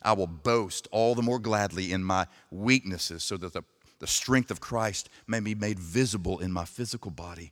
I 0.01 0.13
will 0.13 0.27
boast 0.27 0.87
all 0.89 1.15
the 1.15 1.21
more 1.21 1.37
gladly 1.37 1.91
in 1.91 2.01
my 2.01 2.27
weaknesses 2.49 3.25
so 3.25 3.35
that 3.35 3.51
the, 3.51 3.63
the 3.99 4.07
strength 4.07 4.51
of 4.51 4.61
Christ 4.61 5.09
may 5.27 5.41
be 5.41 5.53
made 5.53 5.79
visible 5.79 6.39
in 6.39 6.49
my 6.49 6.63
physical 6.63 7.11
body. 7.11 7.51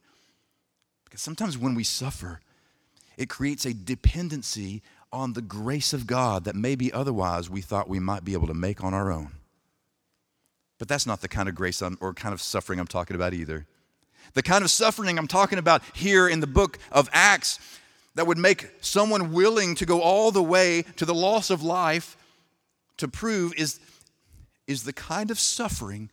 Because 1.03 1.21
sometimes 1.21 1.57
when 1.57 1.75
we 1.75 1.83
suffer, 1.83 2.39
it 3.17 3.27
creates 3.27 3.65
a 3.65 3.73
dependency 3.73 4.81
on 5.11 5.33
the 5.33 5.41
grace 5.41 5.91
of 5.91 6.07
God 6.07 6.45
that 6.45 6.55
maybe 6.55 6.93
otherwise 6.93 7.49
we 7.49 7.59
thought 7.59 7.89
we 7.89 7.99
might 7.99 8.23
be 8.23 8.31
able 8.31 8.47
to 8.47 8.53
make 8.53 8.81
on 8.81 8.93
our 8.93 9.11
own. 9.11 9.33
But 10.83 10.89
that's 10.89 11.07
not 11.07 11.21
the 11.21 11.29
kind 11.29 11.47
of 11.47 11.55
grace 11.55 11.81
I'm, 11.81 11.97
or 12.01 12.13
kind 12.13 12.33
of 12.33 12.41
suffering 12.41 12.77
I'm 12.77 12.87
talking 12.87 13.15
about 13.15 13.33
either. 13.33 13.65
The 14.33 14.43
kind 14.43 14.65
of 14.65 14.69
suffering 14.69 15.17
I'm 15.17 15.29
talking 15.29 15.57
about 15.57 15.81
here 15.93 16.27
in 16.27 16.41
the 16.41 16.45
book 16.45 16.77
of 16.91 17.09
Acts 17.13 17.57
that 18.15 18.27
would 18.27 18.37
make 18.37 18.69
someone 18.81 19.31
willing 19.31 19.75
to 19.75 19.85
go 19.85 20.01
all 20.01 20.31
the 20.31 20.43
way 20.43 20.81
to 20.97 21.05
the 21.05 21.13
loss 21.13 21.49
of 21.49 21.63
life 21.63 22.17
to 22.97 23.07
prove 23.07 23.53
is, 23.57 23.79
is 24.67 24.83
the 24.83 24.91
kind 24.91 25.31
of 25.31 25.39
suffering 25.39 26.09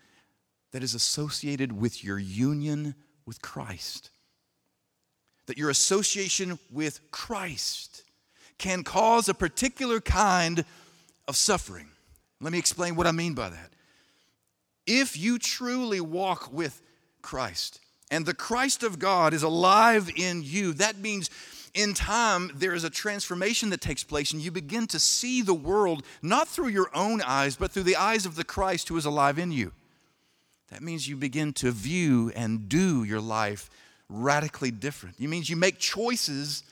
that 0.70 0.84
is 0.84 0.94
associated 0.94 1.72
with 1.72 2.04
your 2.04 2.20
union 2.20 2.94
with 3.26 3.42
Christ. 3.42 4.10
That 5.46 5.58
your 5.58 5.70
association 5.70 6.60
with 6.70 7.10
Christ 7.10 8.04
can 8.56 8.84
cause 8.84 9.28
a 9.28 9.34
particular 9.34 10.00
kind 10.00 10.64
of 11.26 11.34
suffering. 11.34 11.88
Let 12.40 12.52
me 12.52 12.58
explain 12.60 12.94
what 12.94 13.08
I 13.08 13.10
mean 13.10 13.34
by 13.34 13.48
that. 13.48 13.72
If 14.86 15.16
you 15.16 15.38
truly 15.38 16.00
walk 16.00 16.52
with 16.52 16.82
Christ 17.22 17.80
and 18.10 18.26
the 18.26 18.34
Christ 18.34 18.82
of 18.82 18.98
God 18.98 19.32
is 19.32 19.42
alive 19.42 20.10
in 20.16 20.42
you, 20.42 20.72
that 20.74 20.98
means 20.98 21.30
in 21.72 21.94
time, 21.94 22.50
there 22.54 22.74
is 22.74 22.82
a 22.82 22.90
transformation 22.90 23.70
that 23.70 23.80
takes 23.80 24.02
place, 24.02 24.32
and 24.32 24.42
you 24.42 24.50
begin 24.50 24.86
to 24.88 24.98
see 24.98 25.40
the 25.40 25.54
world 25.54 26.04
not 26.20 26.48
through 26.48 26.68
your 26.68 26.90
own 26.94 27.22
eyes, 27.22 27.56
but 27.56 27.70
through 27.70 27.84
the 27.84 27.96
eyes 27.96 28.26
of 28.26 28.34
the 28.34 28.44
Christ 28.44 28.88
who 28.88 28.96
is 28.96 29.04
alive 29.04 29.38
in 29.38 29.52
you. 29.52 29.72
That 30.70 30.82
means 30.82 31.08
you 31.08 31.16
begin 31.16 31.52
to 31.54 31.70
view 31.70 32.32
and 32.34 32.68
do 32.68 33.04
your 33.04 33.20
life 33.20 33.70
radically 34.08 34.72
different. 34.72 35.16
It 35.20 35.28
means 35.28 35.48
you 35.48 35.56
make 35.56 35.78
choices 35.78 36.64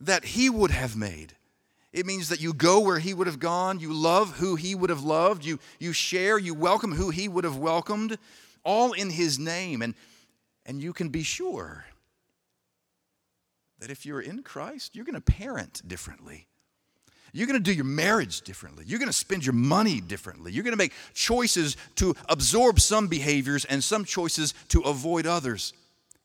that 0.00 0.24
He 0.24 0.50
would 0.50 0.70
have 0.70 0.96
made. 0.96 1.34
It 1.98 2.06
means 2.06 2.28
that 2.28 2.40
you 2.40 2.52
go 2.52 2.78
where 2.78 3.00
He 3.00 3.12
would 3.12 3.26
have 3.26 3.40
gone, 3.40 3.80
you 3.80 3.92
love 3.92 4.36
who 4.36 4.54
He 4.54 4.76
would 4.76 4.88
have 4.88 5.02
loved, 5.02 5.44
you, 5.44 5.58
you 5.80 5.92
share, 5.92 6.38
you 6.38 6.54
welcome 6.54 6.92
who 6.92 7.10
He 7.10 7.26
would 7.26 7.42
have 7.42 7.56
welcomed, 7.56 8.18
all 8.62 8.92
in 8.92 9.10
His 9.10 9.36
name. 9.36 9.82
And, 9.82 9.94
and 10.64 10.80
you 10.80 10.92
can 10.92 11.08
be 11.08 11.24
sure 11.24 11.86
that 13.80 13.90
if 13.90 14.06
you're 14.06 14.20
in 14.20 14.44
Christ, 14.44 14.94
you're 14.94 15.04
going 15.04 15.16
to 15.16 15.20
parent 15.20 15.82
differently. 15.88 16.46
You're 17.32 17.48
going 17.48 17.58
to 17.58 17.70
do 17.70 17.74
your 17.74 17.84
marriage 17.84 18.42
differently. 18.42 18.84
You're 18.86 19.00
going 19.00 19.10
to 19.10 19.12
spend 19.12 19.44
your 19.44 19.52
money 19.52 20.00
differently. 20.00 20.52
You're 20.52 20.62
going 20.62 20.74
to 20.74 20.78
make 20.78 20.92
choices 21.14 21.76
to 21.96 22.14
absorb 22.28 22.78
some 22.78 23.08
behaviors 23.08 23.64
and 23.64 23.82
some 23.82 24.04
choices 24.04 24.54
to 24.68 24.82
avoid 24.82 25.26
others. 25.26 25.72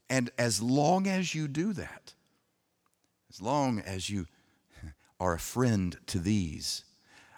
And 0.08 0.30
as 0.38 0.62
long 0.62 1.08
as 1.08 1.34
you 1.34 1.48
do 1.48 1.74
that, 1.74 2.14
as 3.32 3.42
long 3.42 3.80
as 3.80 4.08
you 4.08 4.28
are 5.24 5.34
a 5.34 5.40
friend 5.40 5.98
to 6.06 6.20
these, 6.20 6.84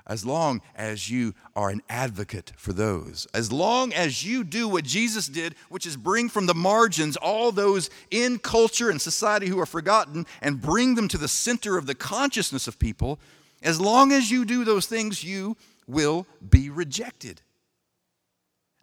as 0.07 0.25
long 0.25 0.59
as 0.75 1.07
you 1.11 1.35
are 1.55 1.69
an 1.69 1.83
advocate 1.87 2.51
for 2.57 2.73
those, 2.73 3.27
as 3.31 3.51
long 3.51 3.93
as 3.93 4.25
you 4.25 4.43
do 4.43 4.67
what 4.67 4.83
Jesus 4.83 5.27
did, 5.27 5.53
which 5.69 5.85
is 5.85 5.95
bring 5.95 6.27
from 6.27 6.47
the 6.47 6.55
margins 6.55 7.15
all 7.15 7.51
those 7.51 7.91
in 8.09 8.39
culture 8.39 8.89
and 8.89 8.99
society 8.99 9.47
who 9.47 9.59
are 9.59 9.67
forgotten 9.67 10.25
and 10.41 10.63
bring 10.63 10.95
them 10.95 11.07
to 11.07 11.17
the 11.19 11.27
center 11.27 11.77
of 11.77 11.85
the 11.85 11.93
consciousness 11.93 12.67
of 12.67 12.79
people, 12.79 13.19
as 13.61 13.79
long 13.79 14.11
as 14.11 14.31
you 14.31 14.45
do 14.45 14.63
those 14.63 14.87
things, 14.87 15.23
you 15.23 15.55
will 15.87 16.25
be 16.49 16.71
rejected. 16.71 17.39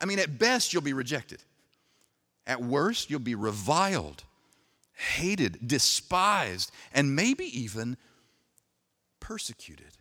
I 0.00 0.04
mean, 0.04 0.20
at 0.20 0.38
best, 0.38 0.72
you'll 0.72 0.82
be 0.82 0.92
rejected. 0.92 1.42
At 2.46 2.62
worst, 2.62 3.10
you'll 3.10 3.18
be 3.18 3.34
reviled, 3.34 4.22
hated, 4.94 5.58
despised, 5.66 6.70
and 6.94 7.16
maybe 7.16 7.46
even 7.46 7.96
persecuted. 9.22 9.92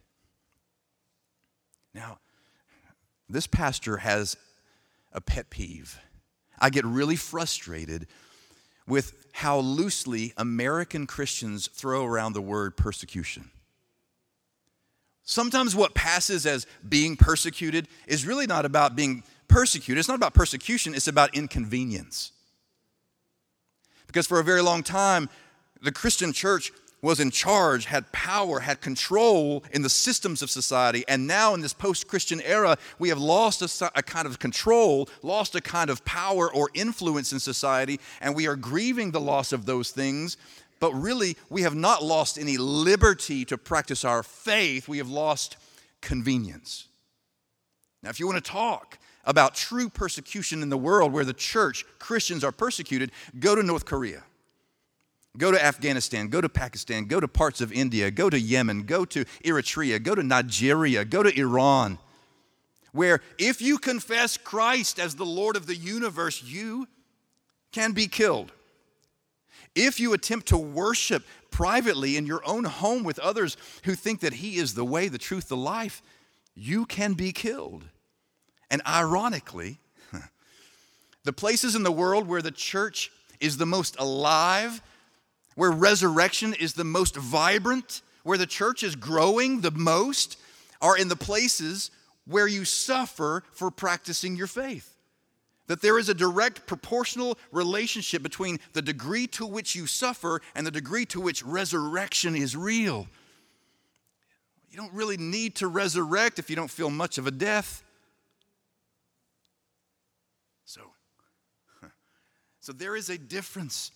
Now, 1.93 2.17
this 3.29 3.47
pastor 3.47 3.97
has 3.97 4.35
a 5.13 5.21
pet 5.21 5.49
peeve. 5.49 5.99
I 6.59 6.69
get 6.69 6.83
really 6.83 7.15
frustrated 7.15 8.07
with 8.87 9.13
how 9.33 9.59
loosely 9.59 10.33
American 10.37 11.07
Christians 11.07 11.67
throw 11.67 12.03
around 12.03 12.33
the 12.33 12.41
word 12.41 12.75
persecution. 12.75 13.51
Sometimes 15.23 15.75
what 15.75 15.93
passes 15.93 16.45
as 16.45 16.65
being 16.87 17.15
persecuted 17.15 17.87
is 18.07 18.25
really 18.25 18.47
not 18.47 18.65
about 18.65 18.95
being 18.95 19.23
persecuted. 19.47 19.99
It's 19.99 20.09
not 20.09 20.15
about 20.15 20.33
persecution, 20.33 20.95
it's 20.95 21.07
about 21.07 21.35
inconvenience. 21.35 22.31
Because 24.07 24.27
for 24.27 24.39
a 24.39 24.43
very 24.43 24.61
long 24.61 24.83
time, 24.83 25.29
the 25.81 25.91
Christian 25.91 26.33
church 26.33 26.71
was 27.01 27.19
in 27.19 27.31
charge, 27.31 27.85
had 27.85 28.11
power, 28.11 28.59
had 28.59 28.79
control 28.79 29.63
in 29.71 29.81
the 29.81 29.89
systems 29.89 30.41
of 30.41 30.49
society. 30.49 31.03
And 31.07 31.25
now, 31.25 31.53
in 31.53 31.61
this 31.61 31.73
post 31.73 32.07
Christian 32.07 32.41
era, 32.41 32.77
we 32.99 33.09
have 33.09 33.19
lost 33.19 33.61
a, 33.61 33.91
a, 33.95 34.03
kind 34.03 34.27
of 34.27 34.39
control, 34.39 35.09
lost 35.23 35.55
a 35.55 35.61
kind 35.61 35.89
of 35.89 36.05
power 36.05 36.51
or 36.53 36.69
influence 36.73 37.33
in 37.33 37.39
society, 37.39 37.99
and 38.21 38.35
we 38.35 38.47
are 38.47 38.55
grieving 38.55 39.11
the 39.11 39.21
loss 39.21 39.51
of 39.51 39.65
those 39.65 39.91
things. 39.91 40.37
But 40.79 40.93
really, 40.93 41.37
we 41.49 41.63
have 41.63 41.75
not 41.75 42.03
lost 42.03 42.37
any 42.37 42.57
liberty 42.57 43.45
to 43.45 43.57
practice 43.57 44.05
our 44.05 44.23
faith, 44.23 44.87
we 44.87 44.97
have 44.99 45.09
lost 45.09 45.57
convenience. 46.01 46.87
Now, 48.03 48.09
if 48.09 48.19
you 48.19 48.25
want 48.25 48.43
to 48.43 48.51
talk 48.51 48.97
about 49.25 49.53
true 49.53 49.89
persecution 49.89 50.63
in 50.63 50.69
the 50.69 50.77
world 50.77 51.13
where 51.13 51.25
the 51.25 51.33
church, 51.33 51.85
Christians 51.99 52.43
are 52.43 52.51
persecuted, 52.51 53.11
go 53.39 53.55
to 53.55 53.61
North 53.61 53.85
Korea. 53.85 54.23
Go 55.37 55.51
to 55.51 55.63
Afghanistan, 55.63 56.27
go 56.27 56.41
to 56.41 56.49
Pakistan, 56.49 57.05
go 57.05 57.19
to 57.19 57.27
parts 57.27 57.61
of 57.61 57.71
India, 57.71 58.11
go 58.11 58.29
to 58.29 58.39
Yemen, 58.39 58.83
go 58.83 59.05
to 59.05 59.23
Eritrea, 59.45 60.03
go 60.03 60.13
to 60.13 60.23
Nigeria, 60.23 61.05
go 61.05 61.23
to 61.23 61.39
Iran, 61.39 61.99
where 62.91 63.21
if 63.37 63.61
you 63.61 63.77
confess 63.77 64.35
Christ 64.35 64.99
as 64.99 65.15
the 65.15 65.25
Lord 65.25 65.55
of 65.55 65.67
the 65.67 65.75
universe, 65.75 66.43
you 66.43 66.87
can 67.71 67.93
be 67.93 68.07
killed. 68.07 68.51
If 69.73 70.01
you 70.01 70.11
attempt 70.11 70.47
to 70.47 70.57
worship 70.57 71.23
privately 71.49 72.17
in 72.17 72.25
your 72.25 72.45
own 72.45 72.65
home 72.65 73.03
with 73.03 73.17
others 73.19 73.55
who 73.85 73.95
think 73.95 74.19
that 74.19 74.33
He 74.33 74.57
is 74.57 74.73
the 74.73 74.83
way, 74.83 75.07
the 75.07 75.17
truth, 75.17 75.47
the 75.47 75.55
life, 75.55 76.01
you 76.55 76.85
can 76.85 77.13
be 77.13 77.31
killed. 77.31 77.85
And 78.69 78.81
ironically, 78.85 79.79
the 81.23 81.31
places 81.31 81.73
in 81.73 81.83
the 81.83 81.91
world 81.91 82.27
where 82.27 82.41
the 82.41 82.51
church 82.51 83.11
is 83.39 83.57
the 83.57 83.65
most 83.65 83.95
alive 83.97 84.81
where 85.55 85.71
resurrection 85.71 86.53
is 86.53 86.73
the 86.73 86.83
most 86.83 87.15
vibrant, 87.15 88.01
where 88.23 88.37
the 88.37 88.45
church 88.45 88.83
is 88.83 88.95
growing 88.95 89.61
the 89.61 89.71
most, 89.71 90.37
are 90.81 90.97
in 90.97 91.07
the 91.07 91.15
places 91.15 91.91
where 92.25 92.47
you 92.47 92.65
suffer 92.65 93.43
for 93.51 93.71
practicing 93.71 94.35
your 94.35 94.47
faith. 94.47 94.95
That 95.67 95.81
there 95.81 95.97
is 95.97 96.09
a 96.09 96.13
direct 96.13 96.65
proportional 96.67 97.37
relationship 97.51 98.23
between 98.23 98.59
the 98.73 98.81
degree 98.81 99.27
to 99.27 99.45
which 99.45 99.75
you 99.75 99.87
suffer 99.87 100.41
and 100.55 100.65
the 100.65 100.71
degree 100.71 101.05
to 101.07 101.21
which 101.21 101.43
resurrection 101.43 102.35
is 102.35 102.55
real. 102.55 103.07
You 104.69 104.77
don't 104.77 104.93
really 104.93 105.17
need 105.17 105.55
to 105.55 105.67
resurrect 105.67 106.39
if 106.39 106.49
you 106.49 106.55
don't 106.55 106.71
feel 106.71 106.89
much 106.89 107.17
of 107.17 107.27
a 107.27 107.31
death. 107.31 107.83
So, 110.65 110.81
So 112.59 112.71
there 112.71 112.95
is 112.95 113.09
a 113.09 113.17
difference 113.17 113.91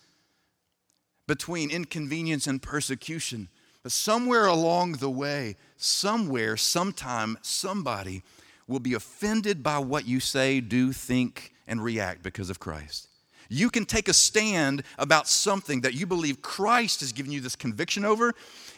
between 1.28 1.72
inconvenience 1.72 2.48
and 2.48 2.62
persecution. 2.62 3.50
But 3.84 3.92
somewhere 3.92 4.46
along 4.46 4.94
the 4.94 5.10
way, 5.10 5.56
somewhere, 5.78 6.58
sometime, 6.58 7.38
somebody 7.42 8.24
will 8.68 8.80
be 8.80 8.94
offended 8.94 9.62
by 9.62 9.80
what 9.80 10.08
you 10.08 10.20
say, 10.20 10.60
do, 10.60 10.92
think, 10.92 11.54
and 11.68 11.84
react 11.84 12.24
because 12.24 12.50
of 12.50 12.60
Christ. 12.60 13.08
You 13.48 13.70
can 13.70 13.86
take 13.86 14.08
a 14.08 14.14
stand 14.14 14.84
about 14.98 15.28
something 15.28 15.82
that 15.82 15.94
you 15.94 16.08
believe 16.08 16.42
Christ 16.42 17.02
has 17.02 17.12
given 17.12 17.32
you 17.32 17.42
this 17.42 17.56
conviction 17.56 18.06
over, 18.06 18.34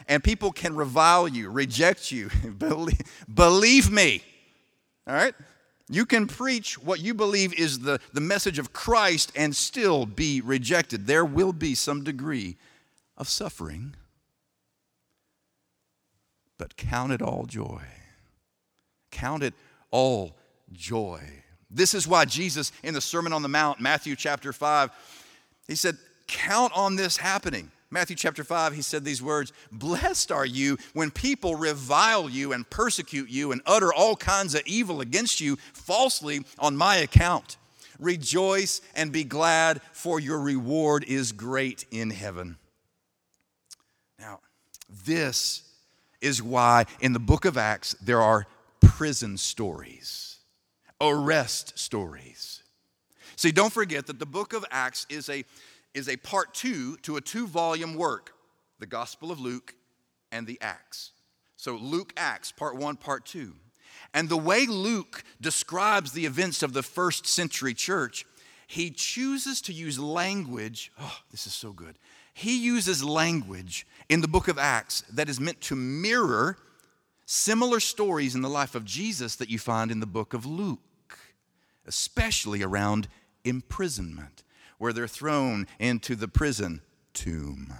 and 0.07 0.23
people 0.23 0.51
can 0.51 0.75
revile 0.75 1.27
you, 1.27 1.49
reject 1.49 2.11
you. 2.11 2.29
believe, 3.33 3.91
me. 3.91 4.23
All 5.07 5.13
right? 5.13 5.33
You 5.89 6.05
can 6.05 6.27
preach 6.27 6.77
what 6.77 6.99
you 6.99 7.13
believe 7.13 7.53
is 7.53 7.79
the, 7.79 7.99
the 8.11 8.21
message 8.21 8.59
of 8.59 8.73
Christ 8.73 9.31
and 9.35 9.55
still 9.55 10.05
be 10.05 10.41
rejected. 10.41 11.07
There 11.07 11.23
will 11.23 11.53
be 11.53 11.75
some 11.75 12.03
degree 12.03 12.57
of 13.17 13.29
suffering. 13.29 13.95
But 16.57 16.75
count 16.75 17.13
it 17.13 17.21
all 17.21 17.45
joy. 17.45 17.83
Count 19.11 19.43
it 19.43 19.53
all 19.89 20.35
joy. 20.73 21.21
This 21.69 21.93
is 21.93 22.07
why 22.07 22.25
Jesus, 22.25 22.71
in 22.83 22.93
the 22.93 23.01
Sermon 23.01 23.31
on 23.31 23.41
the 23.41 23.47
Mount, 23.47 23.79
Matthew 23.79 24.15
chapter 24.15 24.51
5, 24.51 24.91
he 25.67 25.75
said, 25.75 25.97
Count 26.27 26.73
on 26.75 26.97
this 26.97 27.17
happening. 27.17 27.71
Matthew 27.89 28.17
chapter 28.17 28.43
5, 28.43 28.73
he 28.73 28.81
said 28.81 29.05
these 29.05 29.21
words 29.21 29.53
Blessed 29.71 30.31
are 30.31 30.45
you 30.45 30.77
when 30.93 31.09
people 31.09 31.55
revile 31.55 32.29
you 32.29 32.51
and 32.51 32.69
persecute 32.69 33.29
you 33.29 33.51
and 33.51 33.61
utter 33.65 33.93
all 33.93 34.15
kinds 34.15 34.55
of 34.55 34.61
evil 34.65 34.99
against 34.99 35.39
you 35.39 35.55
falsely 35.73 36.45
on 36.59 36.75
my 36.75 36.97
account. 36.97 37.57
Rejoice 37.99 38.81
and 38.95 39.11
be 39.11 39.23
glad, 39.23 39.81
for 39.91 40.19
your 40.19 40.39
reward 40.39 41.03
is 41.05 41.31
great 41.31 41.85
in 41.89 42.11
heaven. 42.11 42.57
Now, 44.19 44.39
this 45.05 45.63
is 46.21 46.43
why 46.43 46.85
in 46.99 47.13
the 47.13 47.19
book 47.19 47.45
of 47.45 47.57
Acts 47.57 47.95
there 48.01 48.21
are 48.21 48.47
prison 48.81 49.37
stories, 49.37 50.37
arrest 50.99 51.77
stories. 51.79 52.63
See, 53.35 53.51
don't 53.51 53.71
forget 53.71 54.07
that 54.07 54.17
the 54.17 54.25
book 54.25 54.53
of 54.53 54.65
Acts 54.71 55.05
is 55.09 55.29
a, 55.29 55.45
is 55.97 56.07
a 56.07 56.15
part 56.17 56.53
two 56.53 56.95
to 56.97 57.17
a 57.17 57.21
two 57.21 57.47
volume 57.47 57.95
work 57.95 58.33
the 58.79 58.85
Gospel 58.85 59.31
of 59.31 59.39
Luke 59.39 59.73
and 60.31 60.45
the 60.45 60.59
Acts. 60.61 61.11
So, 61.55 61.75
Luke 61.75 62.13
Acts, 62.15 62.51
part 62.51 62.75
one, 62.75 62.95
part 62.95 63.25
two. 63.25 63.55
And 64.13 64.29
the 64.29 64.37
way 64.37 64.67
Luke 64.67 65.23
describes 65.41 66.11
the 66.11 66.27
events 66.27 66.61
of 66.61 66.73
the 66.73 66.83
first 66.83 67.25
century 67.25 67.73
church, 67.73 68.25
he 68.67 68.91
chooses 68.91 69.59
to 69.61 69.73
use 69.73 69.97
language. 69.97 70.91
Oh, 70.99 71.17
this 71.31 71.47
is 71.47 71.55
so 71.55 71.71
good. 71.71 71.97
He 72.35 72.63
uses 72.63 73.03
language 73.03 73.87
in 74.07 74.21
the 74.21 74.27
book 74.27 74.47
of 74.47 74.59
Acts 74.59 75.01
that 75.11 75.29
is 75.29 75.39
meant 75.39 75.59
to 75.61 75.75
mirror 75.75 76.57
similar 77.25 77.79
stories 77.79 78.35
in 78.35 78.43
the 78.43 78.49
life 78.49 78.75
of 78.75 78.85
Jesus 78.85 79.35
that 79.37 79.49
you 79.49 79.57
find 79.57 79.89
in 79.89 79.99
the 79.99 80.05
book 80.05 80.35
of 80.35 80.45
Luke, 80.45 80.79
especially 81.87 82.61
around 82.61 83.07
imprisonment, 83.43 84.43
where 84.77 84.93
they're 84.93 85.07
thrown 85.07 85.67
into 85.79 86.15
the 86.15 86.27
prison 86.27 86.81
tomb. 87.13 87.73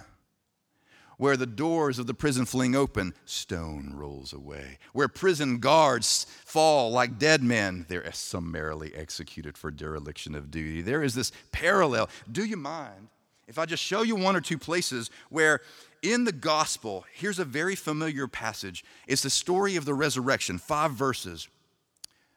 Where 1.16 1.36
the 1.36 1.46
doors 1.46 1.98
of 1.98 2.06
the 2.06 2.14
prison 2.14 2.44
fling 2.44 2.76
open, 2.76 3.12
stone 3.24 3.92
rolls 3.96 4.32
away. 4.32 4.78
Where 4.92 5.08
prison 5.08 5.58
guards 5.58 6.26
fall 6.44 6.92
like 6.92 7.18
dead 7.18 7.42
men, 7.42 7.86
they're 7.88 8.12
summarily 8.12 8.94
executed 8.94 9.58
for 9.58 9.72
dereliction 9.72 10.36
of 10.36 10.50
duty. 10.50 10.80
There 10.80 11.02
is 11.02 11.14
this 11.14 11.32
parallel. 11.50 12.08
Do 12.30 12.44
you 12.44 12.56
mind 12.56 13.08
if 13.48 13.58
I 13.58 13.64
just 13.64 13.82
show 13.82 14.02
you 14.02 14.14
one 14.14 14.36
or 14.36 14.42
two 14.42 14.58
places 14.58 15.10
where 15.30 15.62
in 16.02 16.24
the 16.24 16.32
gospel, 16.32 17.06
here's 17.14 17.38
a 17.38 17.44
very 17.44 17.74
familiar 17.74 18.28
passage. 18.28 18.84
It's 19.06 19.22
the 19.22 19.30
story 19.30 19.74
of 19.74 19.86
the 19.86 19.94
resurrection, 19.94 20.58
five 20.58 20.92
verses. 20.92 21.48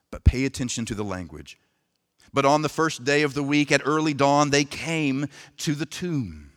But 0.10 0.24
pay 0.24 0.46
attention 0.46 0.86
to 0.86 0.96
the 0.96 1.04
language. 1.04 1.60
But 2.34 2.46
on 2.46 2.62
the 2.62 2.70
first 2.70 3.04
day 3.04 3.24
of 3.24 3.34
the 3.34 3.44
week 3.44 3.72
at 3.72 3.82
early 3.86 4.14
dawn, 4.14 4.50
they 4.50 4.64
came 4.64 5.28
to 5.58 5.76
the 5.76 5.86
tomb, 5.86 6.52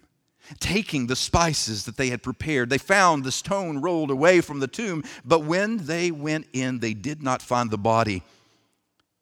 taking 0.61 1.07
the 1.07 1.17
spices 1.17 1.85
that 1.85 1.97
they 1.97 2.09
had 2.11 2.23
prepared. 2.23 2.71
They 2.71 2.79
found 2.79 3.25
the 3.25 3.33
stone 3.33 3.81
rolled 3.81 4.11
away 4.11 4.41
from 4.41 4.61
the 4.61 4.69
tomb, 4.69 5.03
but 5.25 5.41
when 5.41 5.87
they 5.87 6.11
went 6.11 6.47
in, 6.53 6.79
they 6.79 6.95
did 6.95 7.23
not 7.23 7.43
find 7.43 7.71
the 7.71 7.79
body. 7.79 8.23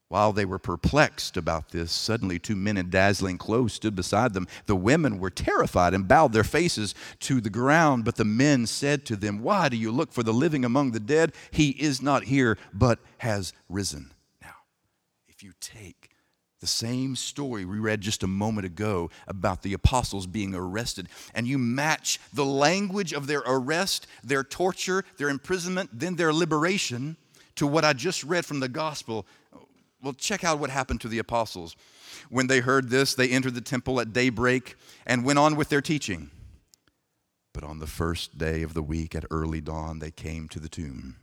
While 0.09 0.35
they 0.35 0.45
were 0.45 0.59
perplexed 0.59 1.39
about 1.39 1.71
this, 1.71 1.91
suddenly 1.91 2.39
two 2.39 2.55
men 2.55 2.77
in 2.77 2.91
dazzling 2.91 3.39
clothes 3.39 3.73
stood 3.73 3.97
beside 3.97 4.35
them. 4.35 4.47
The 4.67 4.77
women 4.77 5.19
were 5.19 5.31
terrified 5.31 5.95
and 5.95 6.07
bowed 6.07 6.35
their 6.35 6.45
faces 6.45 6.95
to 7.21 7.41
the 7.41 7.49
ground. 7.49 8.05
But 8.05 8.17
the 8.17 8.27
men 8.27 8.67
said 8.67 9.07
to 9.07 9.17
them, 9.17 9.39
Why 9.39 9.71
do 9.71 9.77
you 9.79 9.91
look 9.91 10.13
for 10.13 10.23
the 10.23 10.35
living 10.35 10.67
among 10.67 10.91
the 10.91 11.01
dead? 11.01 11.33
He 11.51 11.71
is 11.71 12.03
not 12.03 12.25
here, 12.25 12.59
but 12.75 12.99
has 13.19 13.55
risen. 13.71 14.13
Now, 14.43 14.53
if 15.29 15.43
you 15.43 15.53
take 15.63 16.12
the 16.63 16.67
same 16.69 17.17
story 17.17 17.65
we 17.65 17.81
read 17.81 18.01
just 18.01 18.23
a 18.23 18.27
moment 18.29 18.65
ago 18.65 19.11
about 19.27 19.63
the 19.63 19.75
apostles 19.75 20.29
being 20.29 20.55
arrested, 20.55 21.09
and 21.35 21.47
you 21.47 21.59
match 21.59 22.21
the 22.33 22.45
language 22.45 23.13
of 23.13 23.27
their 23.27 23.43
arrest, 23.45 24.07
their 24.23 24.45
torture, 24.45 25.05
their 25.19 25.29
imprisonment, 25.29 25.91
then 25.93 26.15
their 26.15 26.33
liberation 26.33 27.17
to 27.57 27.67
what 27.67 27.85
I 27.85 27.93
just 27.93 28.23
read 28.23 28.47
from 28.47 28.61
the 28.61 28.69
gospel, 28.69 29.27
well, 30.03 30.13
check 30.13 30.45
out 30.45 30.61
what 30.61 30.71
happened 30.71 31.01
to 31.03 31.09
the 31.09 31.19
apostles. 31.19 31.77
When 32.31 32.47
they 32.47 32.61
heard 32.61 32.91
this, 32.91 33.15
they 33.15 33.29
entered 33.29 33.55
the 33.55 33.61
temple 33.61 34.01
at 34.01 34.13
daybreak 34.13 34.77
and 35.05 35.25
went 35.25 35.41
on 35.41 35.57
with 35.57 35.69
their 35.69 35.83
teaching. 35.83 36.31
But 37.53 37.65
on 37.65 37.81
the 37.81 37.87
first 37.87 38.39
day 38.39 38.63
of 38.63 38.73
the 38.73 38.83
week 38.83 39.15
at 39.15 39.25
early 39.31 39.61
dawn, 39.61 39.99
they 39.99 40.11
came 40.11 40.49
to 40.49 40.61
the 40.61 40.69
tomb. 40.69 41.17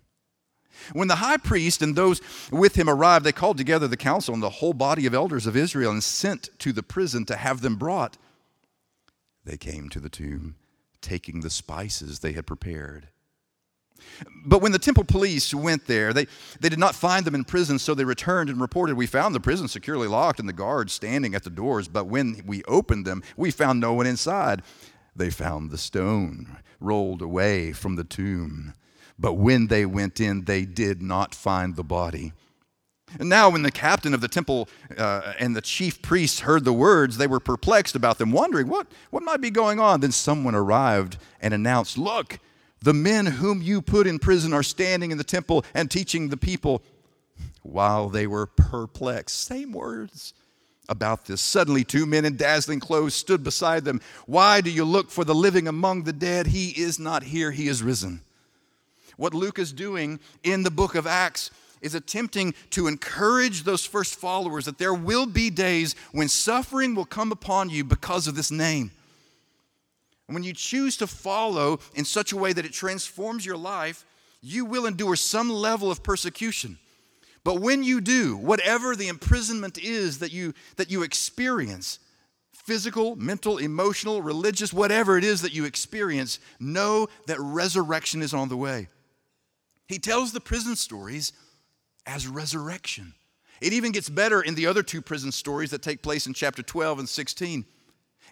When 0.93 1.07
the 1.07 1.15
high 1.15 1.37
priest 1.37 1.81
and 1.81 1.95
those 1.95 2.21
with 2.51 2.75
him 2.75 2.89
arrived, 2.89 3.25
they 3.25 3.31
called 3.31 3.57
together 3.57 3.87
the 3.87 3.97
council 3.97 4.33
and 4.33 4.43
the 4.43 4.49
whole 4.49 4.73
body 4.73 5.05
of 5.05 5.13
elders 5.13 5.45
of 5.45 5.55
Israel 5.55 5.91
and 5.91 6.03
sent 6.03 6.49
to 6.59 6.71
the 6.71 6.83
prison 6.83 7.25
to 7.25 7.35
have 7.35 7.61
them 7.61 7.75
brought. 7.75 8.17
They 9.45 9.57
came 9.57 9.89
to 9.89 9.99
the 9.99 10.09
tomb, 10.09 10.55
taking 11.01 11.41
the 11.41 11.49
spices 11.49 12.19
they 12.19 12.33
had 12.33 12.45
prepared. 12.47 13.09
But 14.45 14.61
when 14.61 14.71
the 14.71 14.79
temple 14.79 15.03
police 15.03 15.53
went 15.53 15.85
there, 15.87 16.13
they, 16.13 16.27
they 16.59 16.69
did 16.69 16.79
not 16.79 16.95
find 16.95 17.25
them 17.25 17.35
in 17.35 17.43
prison, 17.43 17.79
so 17.79 17.93
they 17.93 18.05
returned 18.05 18.49
and 18.49 18.61
reported, 18.61 18.95
We 18.95 19.07
found 19.07 19.35
the 19.35 19.39
prison 19.39 19.67
securely 19.67 20.07
locked 20.07 20.39
and 20.39 20.47
the 20.47 20.53
guards 20.53 20.93
standing 20.93 21.35
at 21.35 21.43
the 21.43 21.49
doors, 21.49 21.87
but 21.87 22.07
when 22.07 22.41
we 22.45 22.63
opened 22.63 23.05
them, 23.05 23.23
we 23.35 23.51
found 23.51 23.79
no 23.79 23.93
one 23.93 24.07
inside. 24.07 24.61
They 25.15 25.29
found 25.29 25.69
the 25.69 25.77
stone 25.77 26.57
rolled 26.79 27.21
away 27.21 27.73
from 27.73 27.95
the 27.95 28.03
tomb. 28.03 28.73
But 29.19 29.33
when 29.33 29.67
they 29.67 29.85
went 29.85 30.21
in, 30.21 30.45
they 30.45 30.63
did 30.63 31.01
not 31.01 31.35
find 31.35 31.75
the 31.75 31.83
body. 31.83 32.31
And 33.19 33.27
now, 33.27 33.49
when 33.49 33.63
the 33.63 33.71
captain 33.71 34.13
of 34.13 34.21
the 34.21 34.27
temple 34.27 34.69
uh, 34.95 35.33
and 35.39 35.55
the 35.55 35.61
chief 35.61 36.01
priests 36.01 36.41
heard 36.41 36.63
the 36.63 36.73
words, 36.73 37.17
they 37.17 37.27
were 37.27 37.39
perplexed 37.39 37.95
about 37.95 38.19
them, 38.19 38.31
wondering 38.31 38.67
what, 38.67 38.87
what 39.09 39.23
might 39.23 39.41
be 39.41 39.49
going 39.49 39.79
on. 39.79 39.99
Then 39.99 40.11
someone 40.11 40.53
arrived 40.53 41.17
and 41.41 41.53
announced, 41.53 41.97
Look, 41.97 42.39
the 42.81 42.93
men 42.93 43.25
whom 43.25 43.61
you 43.61 43.81
put 43.81 44.05
in 44.07 44.19
prison 44.19 44.53
are 44.53 44.63
standing 44.63 45.11
in 45.11 45.17
the 45.17 45.23
temple 45.23 45.65
and 45.73 45.89
teaching 45.89 46.29
the 46.29 46.37
people. 46.37 46.81
While 47.63 48.09
they 48.09 48.25
were 48.25 48.45
perplexed, 48.45 49.43
same 49.43 49.73
words 49.73 50.33
about 50.87 51.25
this. 51.25 51.41
Suddenly, 51.41 51.83
two 51.83 52.05
men 52.05 52.25
in 52.25 52.37
dazzling 52.37 52.79
clothes 52.79 53.15
stood 53.15 53.43
beside 53.43 53.85
them. 53.85 54.01
Why 54.27 54.61
do 54.61 54.69
you 54.69 54.85
look 54.85 55.11
for 55.11 55.25
the 55.25 55.35
living 55.35 55.67
among 55.67 56.03
the 56.03 56.13
dead? 56.13 56.47
He 56.47 56.69
is 56.69 56.99
not 56.99 57.23
here, 57.23 57.51
he 57.51 57.67
is 57.67 57.83
risen. 57.83 58.21
What 59.19 59.33
Luke 59.33 59.59
is 59.59 59.73
doing 59.73 60.21
in 60.43 60.63
the 60.63 60.71
book 60.71 60.95
of 60.95 61.05
Acts 61.05 61.51
is 61.81 61.93
attempting 61.93 62.53
to 62.69 62.87
encourage 62.87 63.63
those 63.63 63.85
first 63.85 64.15
followers 64.15 64.63
that 64.63 64.77
there 64.77 64.93
will 64.93 65.25
be 65.25 65.49
days 65.49 65.93
when 66.13 66.29
suffering 66.29 66.95
will 66.95 67.03
come 67.03 67.33
upon 67.33 67.69
you 67.69 67.83
because 67.83 68.27
of 68.27 68.35
this 68.35 68.49
name. 68.49 68.91
And 70.29 70.35
when 70.35 70.45
you 70.45 70.53
choose 70.53 70.95
to 70.97 71.05
follow 71.07 71.81
in 71.95 72.05
such 72.05 72.31
a 72.31 72.37
way 72.37 72.53
that 72.53 72.63
it 72.63 72.71
transforms 72.71 73.45
your 73.45 73.57
life, 73.57 74.05
you 74.41 74.63
will 74.63 74.85
endure 74.85 75.17
some 75.17 75.49
level 75.49 75.91
of 75.91 76.01
persecution. 76.01 76.77
But 77.43 77.59
when 77.59 77.83
you 77.83 77.99
do, 77.99 78.37
whatever 78.37 78.95
the 78.95 79.09
imprisonment 79.09 79.77
is 79.77 80.19
that 80.19 80.31
you, 80.31 80.53
that 80.77 80.89
you 80.89 81.03
experience, 81.03 81.99
physical, 82.53 83.17
mental, 83.17 83.57
emotional, 83.57 84.21
religious, 84.21 84.71
whatever 84.71 85.17
it 85.17 85.25
is 85.25 85.41
that 85.41 85.53
you 85.53 85.65
experience, 85.65 86.39
know 86.57 87.09
that 87.27 87.37
resurrection 87.41 88.21
is 88.21 88.33
on 88.33 88.47
the 88.47 88.55
way. 88.55 88.87
He 89.89 89.97
tells 89.97 90.31
the 90.31 90.39
prison 90.39 90.75
stories 90.75 91.33
as 92.05 92.27
resurrection. 92.27 93.15
It 93.59 93.73
even 93.73 93.91
gets 93.91 94.07
better 94.07 94.39
in 94.39 94.53
the 94.53 94.67
other 94.67 94.83
two 94.83 95.01
prison 95.01 95.31
stories 95.31 95.71
that 95.71 95.81
take 95.81 96.03
place 96.03 96.27
in 96.27 96.33
chapter 96.33 96.61
12 96.61 96.99
and 96.99 97.09
16. 97.09 97.65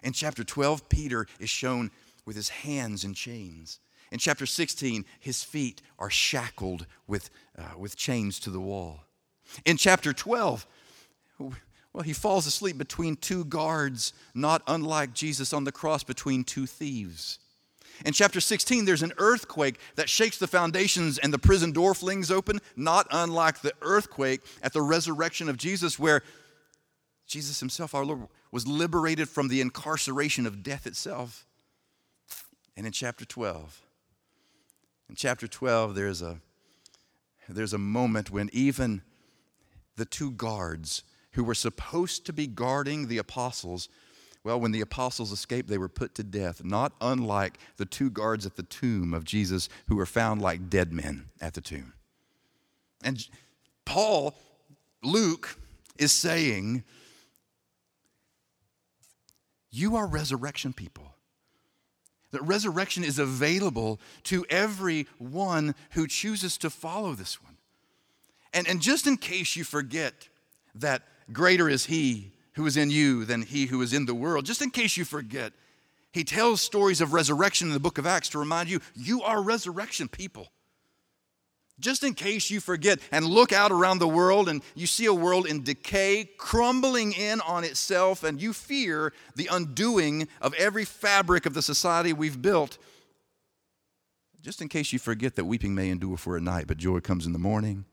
In 0.04 0.12
chapter 0.12 0.44
12, 0.44 0.88
Peter 0.88 1.26
is 1.40 1.50
shown 1.50 1.90
with 2.24 2.36
his 2.36 2.48
hands 2.48 3.04
in 3.04 3.12
chains. 3.12 3.80
In 4.12 4.20
chapter 4.20 4.46
16, 4.46 5.04
his 5.18 5.42
feet 5.42 5.82
are 5.98 6.08
shackled 6.08 6.86
with, 7.08 7.28
uh, 7.58 7.76
with 7.76 7.96
chains 7.96 8.38
to 8.40 8.50
the 8.50 8.60
wall. 8.60 9.00
In 9.66 9.76
chapter 9.76 10.12
12, 10.12 10.66
Well, 11.92 12.04
he 12.04 12.12
falls 12.12 12.46
asleep 12.46 12.78
between 12.78 13.16
two 13.16 13.44
guards, 13.44 14.12
not 14.32 14.62
unlike 14.68 15.14
Jesus 15.14 15.52
on 15.52 15.64
the 15.64 15.72
cross 15.72 16.04
between 16.04 16.44
two 16.44 16.66
thieves. 16.66 17.40
In 18.04 18.12
chapter 18.12 18.40
16, 18.40 18.84
there's 18.84 19.02
an 19.02 19.12
earthquake 19.18 19.78
that 19.96 20.08
shakes 20.08 20.38
the 20.38 20.46
foundations 20.46 21.18
and 21.18 21.32
the 21.32 21.38
prison 21.38 21.72
door 21.72 21.94
flings 21.94 22.30
open, 22.30 22.60
not 22.76 23.06
unlike 23.10 23.60
the 23.60 23.72
earthquake 23.82 24.40
at 24.62 24.72
the 24.72 24.82
resurrection 24.82 25.48
of 25.48 25.56
Jesus, 25.56 25.98
where 25.98 26.22
Jesus 27.26 27.60
himself, 27.60 27.94
our 27.94 28.04
Lord, 28.04 28.28
was 28.50 28.66
liberated 28.66 29.28
from 29.28 29.48
the 29.48 29.60
incarceration 29.60 30.46
of 30.46 30.62
death 30.62 30.86
itself. 30.86 31.46
And 32.76 32.86
in 32.86 32.92
chapter 32.92 33.24
12, 33.24 33.82
in 35.08 35.14
chapter 35.14 35.48
12, 35.48 35.94
there's 35.94 36.22
a, 36.22 36.40
there's 37.48 37.72
a 37.72 37.78
moment 37.78 38.30
when 38.30 38.48
even 38.52 39.02
the 39.96 40.04
two 40.04 40.30
guards 40.30 41.02
who 41.32 41.44
were 41.44 41.54
supposed 41.54 42.24
to 42.26 42.32
be 42.32 42.46
guarding 42.46 43.08
the 43.08 43.18
apostles 43.18 43.88
well, 44.48 44.60
when 44.60 44.72
the 44.72 44.80
apostles 44.80 45.30
escaped, 45.30 45.68
they 45.68 45.76
were 45.76 45.90
put 45.90 46.14
to 46.14 46.22
death, 46.22 46.64
not 46.64 46.94
unlike 47.02 47.58
the 47.76 47.84
two 47.84 48.08
guards 48.08 48.46
at 48.46 48.56
the 48.56 48.62
tomb 48.62 49.12
of 49.12 49.22
Jesus 49.22 49.68
who 49.88 49.96
were 49.96 50.06
found 50.06 50.40
like 50.40 50.70
dead 50.70 50.90
men 50.90 51.26
at 51.38 51.52
the 51.52 51.60
tomb. 51.60 51.92
And 53.04 53.28
Paul, 53.84 54.34
Luke, 55.02 55.58
is 55.98 56.12
saying, 56.12 56.82
You 59.70 59.96
are 59.96 60.06
resurrection 60.06 60.72
people. 60.72 61.12
That 62.30 62.40
resurrection 62.40 63.04
is 63.04 63.18
available 63.18 64.00
to 64.24 64.46
everyone 64.48 65.74
who 65.90 66.06
chooses 66.06 66.56
to 66.56 66.70
follow 66.70 67.12
this 67.12 67.42
one. 67.42 67.58
And, 68.54 68.66
and 68.66 68.80
just 68.80 69.06
in 69.06 69.18
case 69.18 69.56
you 69.56 69.64
forget 69.64 70.30
that 70.74 71.02
greater 71.34 71.68
is 71.68 71.84
He 71.84 72.32
who 72.58 72.66
is 72.66 72.76
in 72.76 72.90
you 72.90 73.24
than 73.24 73.42
he 73.42 73.66
who 73.66 73.80
is 73.82 73.92
in 73.92 74.04
the 74.04 74.14
world. 74.14 74.44
Just 74.44 74.60
in 74.60 74.70
case 74.70 74.96
you 74.96 75.04
forget, 75.04 75.52
he 76.12 76.24
tells 76.24 76.60
stories 76.60 77.00
of 77.00 77.12
resurrection 77.12 77.68
in 77.68 77.72
the 77.72 77.78
book 77.78 77.98
of 77.98 78.06
Acts 78.06 78.30
to 78.30 78.38
remind 78.38 78.68
you, 78.68 78.80
you 78.96 79.22
are 79.22 79.40
resurrection 79.40 80.08
people. 80.08 80.48
Just 81.78 82.02
in 82.02 82.14
case 82.14 82.50
you 82.50 82.58
forget 82.58 82.98
and 83.12 83.24
look 83.24 83.52
out 83.52 83.70
around 83.70 84.00
the 84.00 84.08
world 84.08 84.48
and 84.48 84.60
you 84.74 84.88
see 84.88 85.06
a 85.06 85.14
world 85.14 85.46
in 85.46 85.62
decay, 85.62 86.28
crumbling 86.36 87.12
in 87.12 87.40
on 87.42 87.62
itself, 87.62 88.24
and 88.24 88.42
you 88.42 88.52
fear 88.52 89.12
the 89.36 89.48
undoing 89.52 90.26
of 90.42 90.52
every 90.54 90.84
fabric 90.84 91.46
of 91.46 91.54
the 91.54 91.62
society 91.62 92.12
we've 92.12 92.42
built. 92.42 92.76
Just 94.42 94.60
in 94.60 94.68
case 94.68 94.92
you 94.92 94.98
forget 94.98 95.36
that 95.36 95.44
weeping 95.44 95.76
may 95.76 95.90
endure 95.90 96.16
for 96.16 96.36
a 96.36 96.40
night, 96.40 96.66
but 96.66 96.76
joy 96.76 96.98
comes 96.98 97.24
in 97.24 97.32
the 97.32 97.38
morning, 97.38 97.84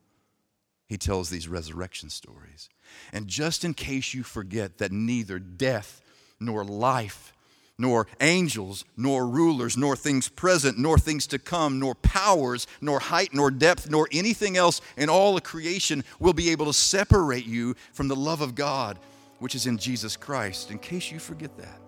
he 0.87 0.97
tells 0.97 1.29
these 1.29 1.47
resurrection 1.47 2.09
stories. 2.09 2.69
And 3.11 3.27
just 3.27 3.63
in 3.63 3.73
case 3.73 4.13
you 4.13 4.23
forget 4.23 4.77
that 4.77 4.91
neither 4.91 5.39
death 5.39 6.01
nor 6.39 6.63
life, 6.63 7.33
nor 7.77 8.07
angels, 8.21 8.85
nor 8.95 9.27
rulers, 9.27 9.75
nor 9.75 9.95
things 9.95 10.29
present, 10.29 10.77
nor 10.77 10.97
things 10.97 11.27
to 11.27 11.39
come, 11.39 11.79
nor 11.79 11.95
powers, 11.95 12.67
nor 12.79 12.99
height, 12.99 13.33
nor 13.33 13.51
depth, 13.51 13.89
nor 13.89 14.07
anything 14.11 14.55
else 14.55 14.79
in 14.95 15.09
all 15.09 15.35
of 15.35 15.43
creation 15.43 16.03
will 16.19 16.33
be 16.33 16.51
able 16.51 16.65
to 16.65 16.73
separate 16.73 17.45
you 17.45 17.75
from 17.91 18.07
the 18.07 18.15
love 18.15 18.41
of 18.41 18.55
God, 18.55 18.97
which 19.39 19.55
is 19.55 19.67
in 19.67 19.77
Jesus 19.77 20.15
Christ. 20.15 20.71
In 20.71 20.79
case 20.79 21.11
you 21.11 21.19
forget 21.19 21.57
that, 21.57 21.81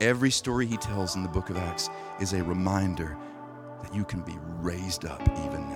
every 0.00 0.30
story 0.30 0.66
he 0.66 0.76
tells 0.76 1.14
in 1.14 1.22
the 1.22 1.28
book 1.28 1.50
of 1.50 1.56
Acts 1.56 1.90
is 2.20 2.32
a 2.32 2.42
reminder 2.42 3.16
that 3.82 3.94
you 3.94 4.04
can 4.04 4.22
be 4.22 4.36
raised 4.60 5.04
up 5.04 5.22
even 5.44 5.68